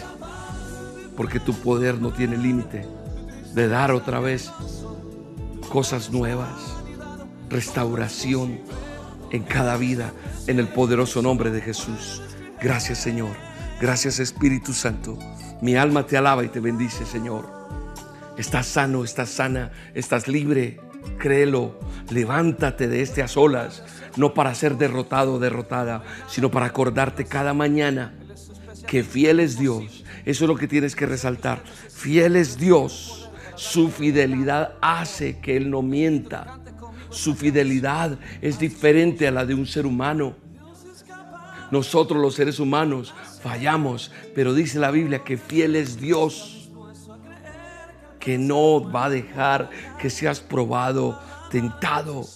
porque 1.16 1.40
tu 1.40 1.54
poder 1.54 2.00
no 2.00 2.12
tiene 2.12 2.36
límite, 2.36 2.86
de 3.54 3.68
dar 3.68 3.92
otra 3.92 4.20
vez 4.20 4.52
cosas 5.70 6.10
nuevas, 6.10 6.76
restauración 7.48 8.60
en 9.30 9.42
cada 9.42 9.76
vida, 9.76 10.12
en 10.46 10.58
el 10.58 10.68
poderoso 10.68 11.22
nombre 11.22 11.50
de 11.50 11.62
Jesús. 11.62 12.20
Gracias, 12.60 12.98
Señor. 12.98 13.49
Gracias 13.80 14.18
Espíritu 14.18 14.74
Santo. 14.74 15.18
Mi 15.62 15.74
alma 15.74 16.06
te 16.06 16.18
alaba 16.18 16.44
y 16.44 16.48
te 16.48 16.60
bendice, 16.60 17.06
Señor. 17.06 17.48
Estás 18.36 18.66
sano, 18.66 19.04
estás 19.04 19.30
sana, 19.30 19.72
estás 19.94 20.28
libre. 20.28 20.78
Créelo. 21.18 21.80
Levántate 22.10 22.88
de 22.88 23.00
este 23.00 23.22
a 23.22 23.28
solas, 23.28 23.82
no 24.16 24.34
para 24.34 24.54
ser 24.54 24.76
derrotado 24.76 25.34
o 25.34 25.38
derrotada, 25.38 26.02
sino 26.28 26.50
para 26.50 26.66
acordarte 26.66 27.24
cada 27.24 27.54
mañana 27.54 28.12
que 28.86 29.02
fiel 29.02 29.40
es 29.40 29.58
Dios. 29.58 30.04
Eso 30.26 30.44
es 30.44 30.48
lo 30.48 30.56
que 30.56 30.68
tienes 30.68 30.94
que 30.94 31.06
resaltar. 31.06 31.62
Fiel 31.88 32.36
es 32.36 32.58
Dios. 32.58 33.30
Su 33.54 33.88
fidelidad 33.88 34.74
hace 34.82 35.38
que 35.38 35.56
Él 35.56 35.70
no 35.70 35.80
mienta. 35.80 36.58
Su 37.08 37.34
fidelidad 37.34 38.18
es 38.42 38.58
diferente 38.58 39.26
a 39.26 39.30
la 39.30 39.46
de 39.46 39.54
un 39.54 39.66
ser 39.66 39.86
humano. 39.86 40.36
Nosotros 41.70 42.20
los 42.20 42.34
seres 42.34 42.58
humanos 42.58 43.14
fallamos, 43.42 44.10
pero 44.34 44.54
dice 44.54 44.78
la 44.78 44.90
Biblia 44.90 45.24
que 45.24 45.36
fiel 45.36 45.76
es 45.76 46.00
Dios, 46.00 46.70
que 48.18 48.38
no 48.38 48.90
va 48.90 49.06
a 49.06 49.10
dejar 49.10 49.70
que 49.98 50.10
seas 50.10 50.40
probado, 50.40 51.18
tentado, 51.50 52.26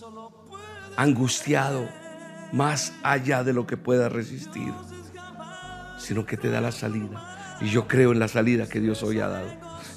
angustiado, 0.97 1.89
más 2.53 2.93
allá 3.03 3.45
de 3.45 3.53
lo 3.53 3.67
que 3.67 3.77
puedas 3.77 4.11
resistir, 4.11 4.73
sino 5.99 6.25
que 6.25 6.37
te 6.37 6.51
da 6.51 6.61
la 6.61 6.73
salida. 6.73 7.59
Y 7.61 7.69
yo 7.69 7.87
creo 7.87 8.13
en 8.13 8.19
la 8.19 8.29
salida 8.29 8.69
que 8.69 8.81
Dios 8.81 9.03
hoy 9.03 9.21
ha 9.21 9.29
dado. 9.29 9.49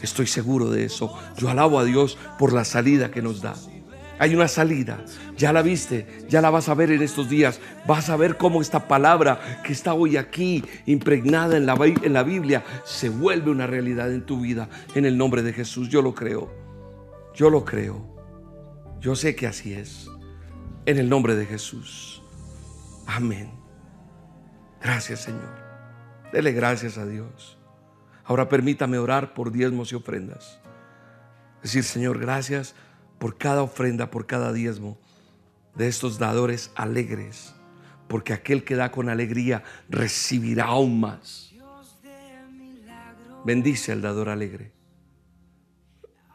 Estoy 0.01 0.27
seguro 0.27 0.69
de 0.69 0.85
eso. 0.85 1.17
Yo 1.37 1.49
alabo 1.49 1.79
a 1.79 1.83
Dios 1.83 2.17
por 2.37 2.53
la 2.53 2.65
salida 2.65 3.09
que 3.11 3.21
nos 3.21 3.41
da. 3.41 3.55
Hay 4.19 4.35
una 4.35 4.47
salida. 4.47 4.99
Ya 5.37 5.53
la 5.53 5.61
viste, 5.61 6.25
ya 6.27 6.41
la 6.41 6.49
vas 6.49 6.69
a 6.69 6.73
ver 6.73 6.91
en 6.91 7.01
estos 7.01 7.29
días. 7.29 7.59
Vas 7.85 8.09
a 8.09 8.17
ver 8.17 8.37
cómo 8.37 8.61
esta 8.61 8.87
palabra 8.87 9.61
que 9.63 9.73
está 9.73 9.93
hoy 9.93 10.17
aquí, 10.17 10.63
impregnada 10.85 11.57
en 11.57 11.65
la, 11.65 11.75
en 11.75 12.13
la 12.13 12.23
Biblia, 12.23 12.63
se 12.83 13.09
vuelve 13.09 13.51
una 13.51 13.67
realidad 13.67 14.11
en 14.11 14.25
tu 14.25 14.41
vida. 14.41 14.69
En 14.95 15.05
el 15.05 15.17
nombre 15.17 15.43
de 15.43 15.53
Jesús, 15.53 15.89
yo 15.89 16.01
lo 16.01 16.15
creo. 16.15 16.51
Yo 17.35 17.49
lo 17.49 17.63
creo. 17.63 18.17
Yo 18.99 19.15
sé 19.15 19.35
que 19.35 19.45
así 19.45 19.73
es. 19.73 20.09
En 20.85 20.97
el 20.97 21.09
nombre 21.09 21.35
de 21.35 21.45
Jesús. 21.45 22.23
Amén. 23.05 23.51
Gracias 24.81 25.21
Señor. 25.21 25.55
Dele 26.31 26.51
gracias 26.51 26.97
a 26.97 27.05
Dios. 27.05 27.57
Ahora 28.25 28.49
permítame 28.49 28.97
orar 28.97 29.33
por 29.33 29.51
diezmos 29.51 29.91
y 29.91 29.95
ofrendas. 29.95 30.59
Decir, 31.61 31.83
Señor, 31.83 32.19
gracias 32.19 32.75
por 33.19 33.37
cada 33.37 33.63
ofrenda, 33.63 34.11
por 34.11 34.25
cada 34.25 34.53
diezmo 34.53 34.97
de 35.75 35.87
estos 35.87 36.17
dadores 36.17 36.71
alegres, 36.75 37.53
porque 38.07 38.33
aquel 38.33 38.63
que 38.63 38.75
da 38.75 38.91
con 38.91 39.09
alegría 39.09 39.63
recibirá 39.89 40.65
aún 40.65 40.99
más. 40.99 41.53
Bendice 43.45 43.91
al 43.91 44.01
dador 44.01 44.29
alegre. 44.29 44.71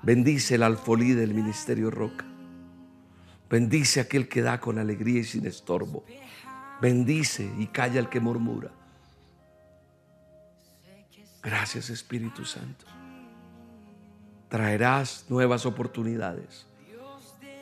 Bendice 0.03 0.55
el 0.55 0.63
alfolí 0.63 1.13
del 1.13 1.35
ministerio 1.35 1.91
Roca. 1.91 2.25
Bendice 3.51 4.01
aquel 4.01 4.29
que 4.29 4.43
da 4.43 4.61
con 4.61 4.79
alegría 4.79 5.21
y 5.21 5.25
sin 5.25 5.47
estorbo. 5.47 6.05
Bendice 6.81 7.53
y 7.59 7.67
calla 7.67 8.01
el 8.01 8.09
que 8.09 8.19
murmura. 8.19 8.71
Gracias 11.43 11.91
Espíritu 11.91 12.45
Santo. 12.45 12.87
Traerás 14.49 15.27
nuevas 15.29 15.67
oportunidades 15.67 16.67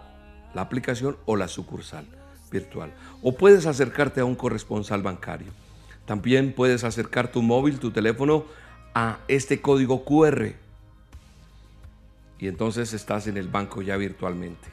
la 0.57 0.63
aplicación 0.63 1.17
o 1.27 1.35
la 1.35 1.47
sucursal 1.47 2.03
virtual. 2.51 2.91
O 3.21 3.37
puedes 3.37 3.67
acercarte 3.67 4.21
a 4.21 4.25
un 4.25 4.33
corresponsal 4.33 5.03
bancario. 5.03 5.51
También 6.07 6.51
puedes 6.51 6.83
acercar 6.83 7.31
tu 7.31 7.43
móvil, 7.43 7.77
tu 7.77 7.91
teléfono 7.91 8.45
a 8.95 9.19
este 9.27 9.61
código 9.61 10.03
QR. 10.03 10.53
Y 12.39 12.47
entonces 12.47 12.93
estás 12.93 13.27
en 13.27 13.37
el 13.37 13.49
banco 13.49 13.83
ya 13.83 13.97
virtualmente. 13.97 14.67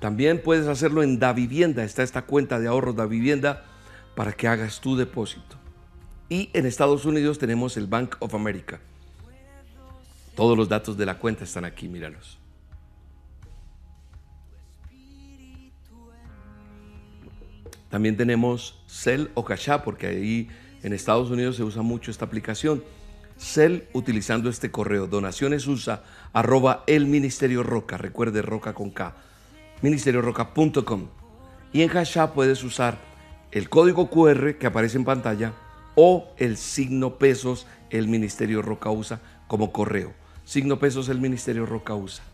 También 0.00 0.42
puedes 0.42 0.66
hacerlo 0.66 1.04
en 1.04 1.20
Da 1.20 1.32
Vivienda. 1.32 1.84
Está 1.84 2.02
esta 2.02 2.22
cuenta 2.22 2.58
de 2.58 2.66
ahorros 2.66 2.96
Da 2.96 3.06
Vivienda 3.06 3.64
para 4.16 4.32
que 4.32 4.48
hagas 4.48 4.80
tu 4.80 4.96
depósito. 4.96 5.56
Y 6.28 6.50
en 6.52 6.66
Estados 6.66 7.04
Unidos 7.04 7.38
tenemos 7.38 7.76
el 7.76 7.86
Bank 7.86 8.16
of 8.18 8.34
America. 8.34 8.80
Todos 10.34 10.58
los 10.58 10.68
datos 10.68 10.96
de 10.96 11.06
la 11.06 11.18
cuenta 11.18 11.44
están 11.44 11.64
aquí, 11.64 11.88
míralos. 11.88 12.41
También 17.92 18.16
tenemos 18.16 18.82
Cell 18.86 19.26
o 19.34 19.44
Cash 19.44 19.68
porque 19.84 20.06
ahí 20.06 20.48
en 20.82 20.94
Estados 20.94 21.30
Unidos 21.30 21.56
se 21.56 21.62
usa 21.62 21.82
mucho 21.82 22.10
esta 22.10 22.24
aplicación. 22.24 22.82
Cell 23.36 23.80
utilizando 23.92 24.48
este 24.48 24.70
correo, 24.70 25.06
donaciones 25.08 25.66
usa 25.66 26.02
arroba 26.32 26.84
el 26.86 27.04
Ministerio 27.04 27.62
Roca, 27.62 27.98
recuerde 27.98 28.40
Roca 28.40 28.72
con 28.72 28.92
K, 28.92 29.14
ministerioroca.com. 29.82 31.08
Y 31.74 31.82
en 31.82 31.90
Cash 31.90 32.16
puedes 32.34 32.64
usar 32.64 32.96
el 33.50 33.68
código 33.68 34.08
QR 34.08 34.54
que 34.54 34.66
aparece 34.66 34.96
en 34.96 35.04
pantalla 35.04 35.52
o 35.94 36.32
el 36.38 36.56
signo 36.56 37.18
pesos 37.18 37.66
el 37.90 38.08
Ministerio 38.08 38.62
Roca 38.62 38.90
usa 38.90 39.20
como 39.48 39.70
correo. 39.70 40.14
Signo 40.46 40.78
pesos 40.78 41.10
el 41.10 41.20
Ministerio 41.20 41.66
Roca 41.66 41.94
usa. 41.94 42.24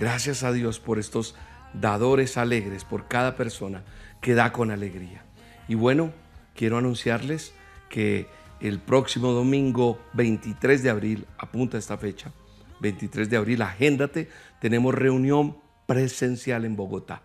Gracias 0.00 0.42
a 0.42 0.50
Dios 0.50 0.80
por 0.80 0.98
estos 0.98 1.36
dadores 1.74 2.36
alegres 2.36 2.84
por 2.84 3.08
cada 3.08 3.36
persona 3.36 3.82
que 4.20 4.34
da 4.34 4.52
con 4.52 4.70
alegría. 4.70 5.24
Y 5.68 5.74
bueno, 5.74 6.12
quiero 6.54 6.78
anunciarles 6.78 7.54
que 7.88 8.26
el 8.60 8.78
próximo 8.78 9.32
domingo 9.32 9.98
23 10.14 10.82
de 10.82 10.90
abril, 10.90 11.26
apunta 11.38 11.78
esta 11.78 11.98
fecha, 11.98 12.32
23 12.80 13.28
de 13.28 13.36
abril, 13.36 13.62
agéndate, 13.62 14.28
tenemos 14.60 14.94
reunión 14.94 15.56
presencial 15.86 16.64
en 16.64 16.76
Bogotá. 16.76 17.22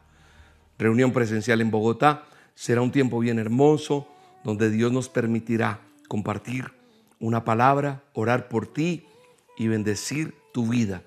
Reunión 0.78 1.12
presencial 1.12 1.62
en 1.62 1.72
Bogotá 1.72 2.24
será 2.56 2.82
un 2.82 2.92
tiempo 2.92 3.20
bien 3.20 3.40
hermoso 3.40 4.08
donde 4.44 4.70
Dios 4.70 4.92
nos 4.92 5.10
permitirá 5.10 5.82
compartir 6.08 6.72
una 7.20 7.44
palabra, 7.44 8.04
orar 8.14 8.48
por 8.48 8.68
ti 8.68 9.06
y 9.58 9.68
bendecir 9.68 10.36
tu 10.54 10.68
vida 10.68 11.04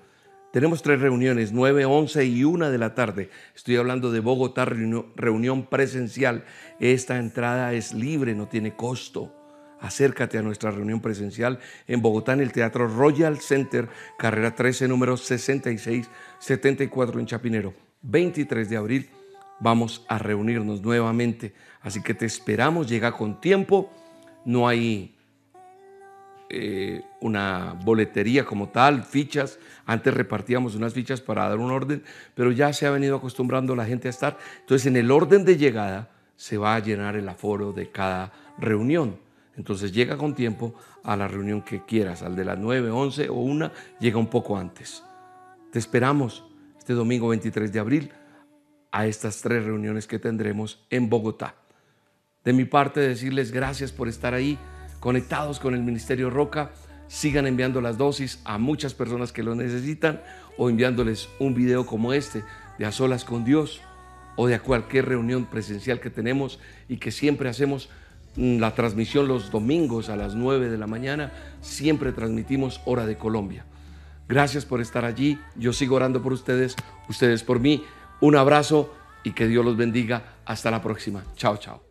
tenemos 0.51 0.81
tres 0.81 0.99
reuniones, 0.99 1.53
9, 1.53 1.85
11 1.85 2.25
y 2.25 2.43
1 2.43 2.71
de 2.71 2.77
la 2.77 2.93
tarde. 2.93 3.29
Estoy 3.55 3.77
hablando 3.77 4.11
de 4.11 4.19
Bogotá, 4.19 4.65
reunión 4.65 5.67
presencial. 5.67 6.43
Esta 6.79 7.17
entrada 7.17 7.73
es 7.73 7.93
libre, 7.93 8.35
no 8.35 8.47
tiene 8.47 8.75
costo. 8.75 9.33
Acércate 9.79 10.37
a 10.37 10.41
nuestra 10.41 10.69
reunión 10.69 11.01
presencial 11.01 11.59
en 11.87 12.01
Bogotá, 12.01 12.33
en 12.33 12.41
el 12.41 12.51
Teatro 12.51 12.87
Royal 12.87 13.39
Center, 13.39 13.87
carrera 14.17 14.53
13, 14.53 14.87
número 14.87 15.17
6674 15.17 17.19
en 17.19 17.25
Chapinero. 17.25 17.73
23 18.03 18.69
de 18.69 18.77
abril 18.77 19.09
vamos 19.61 20.03
a 20.09 20.17
reunirnos 20.17 20.81
nuevamente. 20.81 21.53
Así 21.81 22.03
que 22.03 22.13
te 22.13 22.25
esperamos, 22.25 22.89
llega 22.89 23.13
con 23.13 23.39
tiempo. 23.39 23.89
No 24.43 24.67
hay 24.67 25.15
eh, 26.49 27.01
una 27.21 27.77
boletería 27.85 28.45
como 28.45 28.69
tal, 28.69 29.03
fichas. 29.03 29.59
Antes 29.85 30.13
repartíamos 30.13 30.75
unas 30.75 30.93
fichas 30.93 31.21
para 31.21 31.47
dar 31.47 31.59
un 31.59 31.71
orden, 31.71 32.03
pero 32.35 32.51
ya 32.51 32.73
se 32.73 32.85
ha 32.85 32.91
venido 32.91 33.15
acostumbrando 33.15 33.75
la 33.75 33.85
gente 33.85 34.07
a 34.07 34.11
estar. 34.11 34.37
Entonces, 34.59 34.87
en 34.87 34.97
el 34.97 35.09
orden 35.11 35.45
de 35.45 35.57
llegada 35.57 36.09
se 36.35 36.57
va 36.57 36.75
a 36.75 36.79
llenar 36.79 37.15
el 37.15 37.29
aforo 37.29 37.71
de 37.71 37.89
cada 37.91 38.33
reunión. 38.57 39.17
Entonces 39.55 39.91
llega 39.91 40.17
con 40.17 40.33
tiempo 40.33 40.73
a 41.03 41.15
la 41.15 41.27
reunión 41.27 41.61
que 41.61 41.85
quieras, 41.85 42.23
al 42.23 42.35
de 42.35 42.45
las 42.45 42.57
9, 42.57 42.89
11 42.89 43.29
o 43.29 43.35
1, 43.35 43.71
llega 43.99 44.17
un 44.17 44.27
poco 44.27 44.57
antes. 44.57 45.03
Te 45.71 45.79
esperamos 45.79 46.43
este 46.77 46.93
domingo 46.93 47.27
23 47.27 47.71
de 47.71 47.79
abril 47.79 48.11
a 48.91 49.05
estas 49.05 49.41
tres 49.41 49.63
reuniones 49.63 50.07
que 50.07 50.19
tendremos 50.19 50.85
en 50.89 51.09
Bogotá. 51.09 51.55
De 52.43 52.53
mi 52.53 52.65
parte, 52.65 52.99
decirles 52.99 53.51
gracias 53.51 53.91
por 53.91 54.07
estar 54.07 54.33
ahí, 54.33 54.57
conectados 54.99 55.59
con 55.59 55.75
el 55.75 55.83
Ministerio 55.83 56.29
Roca. 56.29 56.71
Sigan 57.11 57.45
enviando 57.45 57.81
las 57.81 57.97
dosis 57.97 58.39
a 58.45 58.57
muchas 58.57 58.93
personas 58.93 59.33
que 59.33 59.43
lo 59.43 59.53
necesitan 59.53 60.21
o 60.57 60.69
enviándoles 60.69 61.27
un 61.39 61.53
video 61.53 61.85
como 61.85 62.13
este 62.13 62.41
de 62.79 62.85
A 62.85 62.93
Solas 62.93 63.25
con 63.25 63.43
Dios 63.43 63.81
o 64.37 64.47
de 64.47 64.55
a 64.55 64.61
cualquier 64.61 65.09
reunión 65.09 65.43
presencial 65.43 65.99
que 65.99 66.09
tenemos 66.09 66.57
y 66.87 66.99
que 66.99 67.11
siempre 67.11 67.49
hacemos 67.49 67.89
mm, 68.37 68.59
la 68.59 68.75
transmisión 68.75 69.27
los 69.27 69.51
domingos 69.51 70.07
a 70.07 70.15
las 70.15 70.35
9 70.35 70.69
de 70.69 70.77
la 70.77 70.87
mañana. 70.87 71.33
Siempre 71.59 72.13
transmitimos 72.13 72.79
Hora 72.85 73.05
de 73.05 73.17
Colombia. 73.17 73.65
Gracias 74.29 74.63
por 74.63 74.79
estar 74.79 75.03
allí. 75.03 75.37
Yo 75.57 75.73
sigo 75.73 75.97
orando 75.97 76.21
por 76.21 76.31
ustedes, 76.31 76.77
ustedes 77.09 77.43
por 77.43 77.59
mí. 77.59 77.83
Un 78.21 78.37
abrazo 78.37 78.95
y 79.25 79.33
que 79.33 79.49
Dios 79.49 79.65
los 79.65 79.75
bendiga. 79.75 80.37
Hasta 80.45 80.71
la 80.71 80.81
próxima. 80.81 81.25
Chao, 81.35 81.57
chao. 81.57 81.90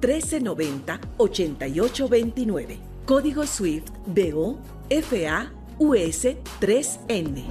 1390 0.00 1.00
8829. 1.18 2.78
Código 3.06 3.46
SWIFT 3.46 3.88
BO 4.06 4.58
FA 4.88 5.52
US 5.78 6.26
3N. 6.60 7.44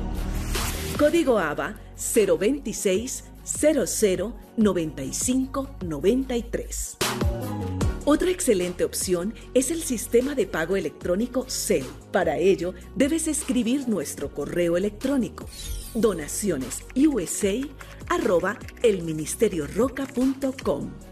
Código 0.98 1.40
ABA 1.40 1.80
026 1.96 3.26
00 3.44 4.34
95 4.58 5.70
93. 5.86 6.98
Otra 8.06 8.32
excelente 8.32 8.86
opción 8.86 9.36
es 9.54 9.72
el 9.72 9.84
sistema 9.84 10.34
de 10.34 10.48
pago 10.48 10.76
electrónico 10.76 11.46
CEL. 11.48 11.86
Para 12.12 12.38
ello, 12.38 12.74
debes 12.96 13.28
escribir 13.28 13.88
nuestro 13.88 14.34
correo 14.34 14.78
electrónico 14.78 15.46
donaciones 15.94 16.84
arroba 18.10 18.58
elministerioroca.com 18.84 21.09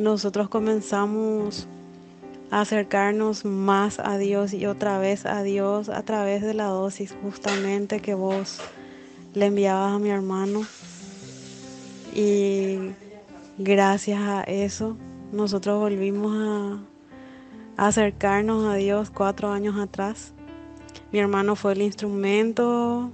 Nosotros 0.00 0.48
comenzamos 0.48 1.68
a 2.50 2.62
acercarnos 2.62 3.44
más 3.44 3.98
a 3.98 4.16
Dios 4.16 4.54
y 4.54 4.64
otra 4.64 4.98
vez 4.98 5.26
a 5.26 5.42
Dios 5.42 5.90
a 5.90 6.02
través 6.04 6.40
de 6.40 6.54
la 6.54 6.68
dosis 6.68 7.14
justamente 7.22 8.00
que 8.00 8.14
vos 8.14 8.62
le 9.34 9.44
enviabas 9.44 9.92
a 9.92 9.98
mi 9.98 10.08
hermano. 10.08 10.62
Y 12.14 12.92
gracias 13.58 14.20
a 14.22 14.42
eso 14.44 14.96
nosotros 15.32 15.78
volvimos 15.78 16.32
a, 17.76 17.86
acercarnos 17.86 18.72
a 18.72 18.76
Dios 18.76 19.10
cuatro 19.10 19.50
años 19.50 19.78
atrás. 19.78 20.32
Mi 21.12 21.18
hermano 21.18 21.56
fue 21.56 21.74
el 21.74 21.82
instrumento 21.82 23.10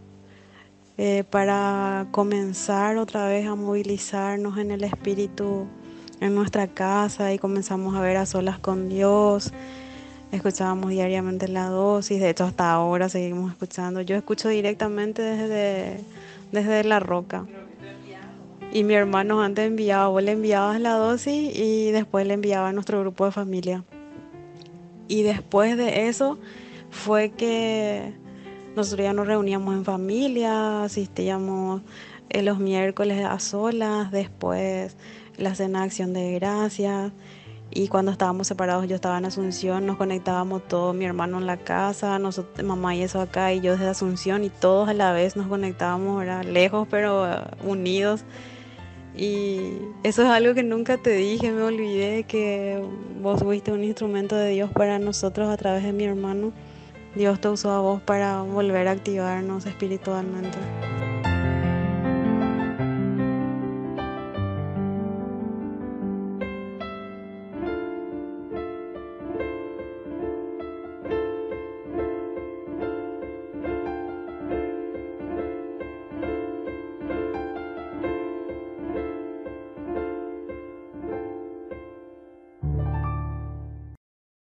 eh, 0.99 1.25
para 1.29 2.07
comenzar 2.13 2.97
otra 2.97 3.27
vez 3.27 3.45
a 3.49 3.57
movilizarnos 3.57 4.57
en 4.59 4.71
el 4.71 4.85
espíritu 4.85 5.67
en 6.21 6.35
nuestra 6.35 6.67
casa 6.67 7.33
y 7.33 7.39
comenzamos 7.39 7.95
a 7.97 8.01
ver 8.01 8.17
a 8.17 8.27
solas 8.27 8.59
con 8.59 8.89
Dios. 8.89 9.53
Escuchábamos 10.33 10.91
diariamente 10.91 11.49
la 11.49 11.69
dosis, 11.69 12.21
de 12.21 12.31
hecho 12.31 12.45
hasta 12.45 12.73
ahora 12.73 13.09
seguimos 13.09 13.53
escuchando. 13.53 14.01
Yo 14.01 14.17
escucho 14.17 14.49
directamente 14.49 15.23
desde, 15.23 16.01
desde 16.53 16.85
la 16.85 17.01
roca. 17.01 17.47
Y 18.73 18.83
mi 18.85 18.95
hermano 18.95 19.41
antes 19.43 19.67
enviaba, 19.67 20.09
vos 20.09 20.23
le 20.23 20.33
enviabas 20.33 20.81
la 20.81 20.95
dosis 20.95 21.57
y 21.57 21.93
después 21.93 22.27
le 22.27 22.35
enviaba 22.35 22.69
a 22.69 22.73
nuestro 22.73 23.01
grupo 23.01 23.25
de 23.25 23.33
familia. 23.33 23.85
Y 25.09 25.23
después 25.23 25.77
de 25.77 26.09
eso 26.09 26.39
fue 26.91 27.31
que 27.31 28.13
nosotros 28.75 29.05
ya 29.05 29.13
nos 29.13 29.27
reuníamos 29.27 29.75
en 29.75 29.85
familia, 29.85 30.83
asistíamos 30.83 31.83
los 32.35 32.59
miércoles 32.59 33.25
a 33.25 33.39
solas, 33.39 34.11
después 34.11 34.97
la 35.39 35.55
cena 35.55 35.81
de 35.81 35.85
acción 35.87 36.13
de 36.13 36.35
gracias. 36.35 37.13
Y 37.71 37.89
cuando 37.89 38.13
estábamos 38.13 38.47
separados, 38.47 38.87
yo 38.89 38.95
estaba 38.95 39.19
en 39.19 39.25
Asunción, 39.25 39.87
nos 39.87 39.97
conectábamos 39.97 40.67
todos, 40.69 40.95
mi 40.95 41.05
hermano 41.05 41.39
en 41.39 41.47
la 41.47 41.57
casa, 41.57 42.19
nosotros, 42.19 42.65
mamá 42.65 42.95
y 42.95 43.03
eso 43.03 43.21
acá, 43.21 43.53
y 43.53 43.61
yo 43.61 43.73
desde 43.73 43.89
Asunción, 43.89 44.45
y 44.45 44.51
todos 44.51 44.89
a 44.89 44.95
la 44.95 45.13
vez 45.13 45.37
nos 45.37 45.49
conectábamos, 45.49 46.23
era 46.23 46.43
lejos 46.43 46.87
pero 46.91 47.31
eh, 47.31 47.39
unidos. 47.65 48.25
Y 49.17 49.73
eso 50.05 50.23
es 50.23 50.29
algo 50.29 50.55
que 50.55 50.63
nunca 50.63 50.99
te 50.99 51.11
dije, 51.17 51.51
me 51.51 51.63
olvidé 51.63 52.25
que 52.25 52.83
vos 53.21 53.43
fuiste 53.43 53.73
un 53.73 53.83
instrumento 53.83 54.37
de 54.37 54.51
Dios 54.51 54.71
para 54.71 54.99
nosotros 54.99 55.49
a 55.49 55.57
través 55.57 55.83
de 55.83 55.93
mi 55.93 56.05
hermano. 56.05 56.53
Dios 57.15 57.41
te 57.41 57.49
usó 57.49 57.71
a 57.73 57.81
vos 57.81 58.03
para 58.03 58.43
volver 58.43 58.89
a 58.89 58.93
activarnos 58.93 59.65
espiritualmente. 59.65 60.59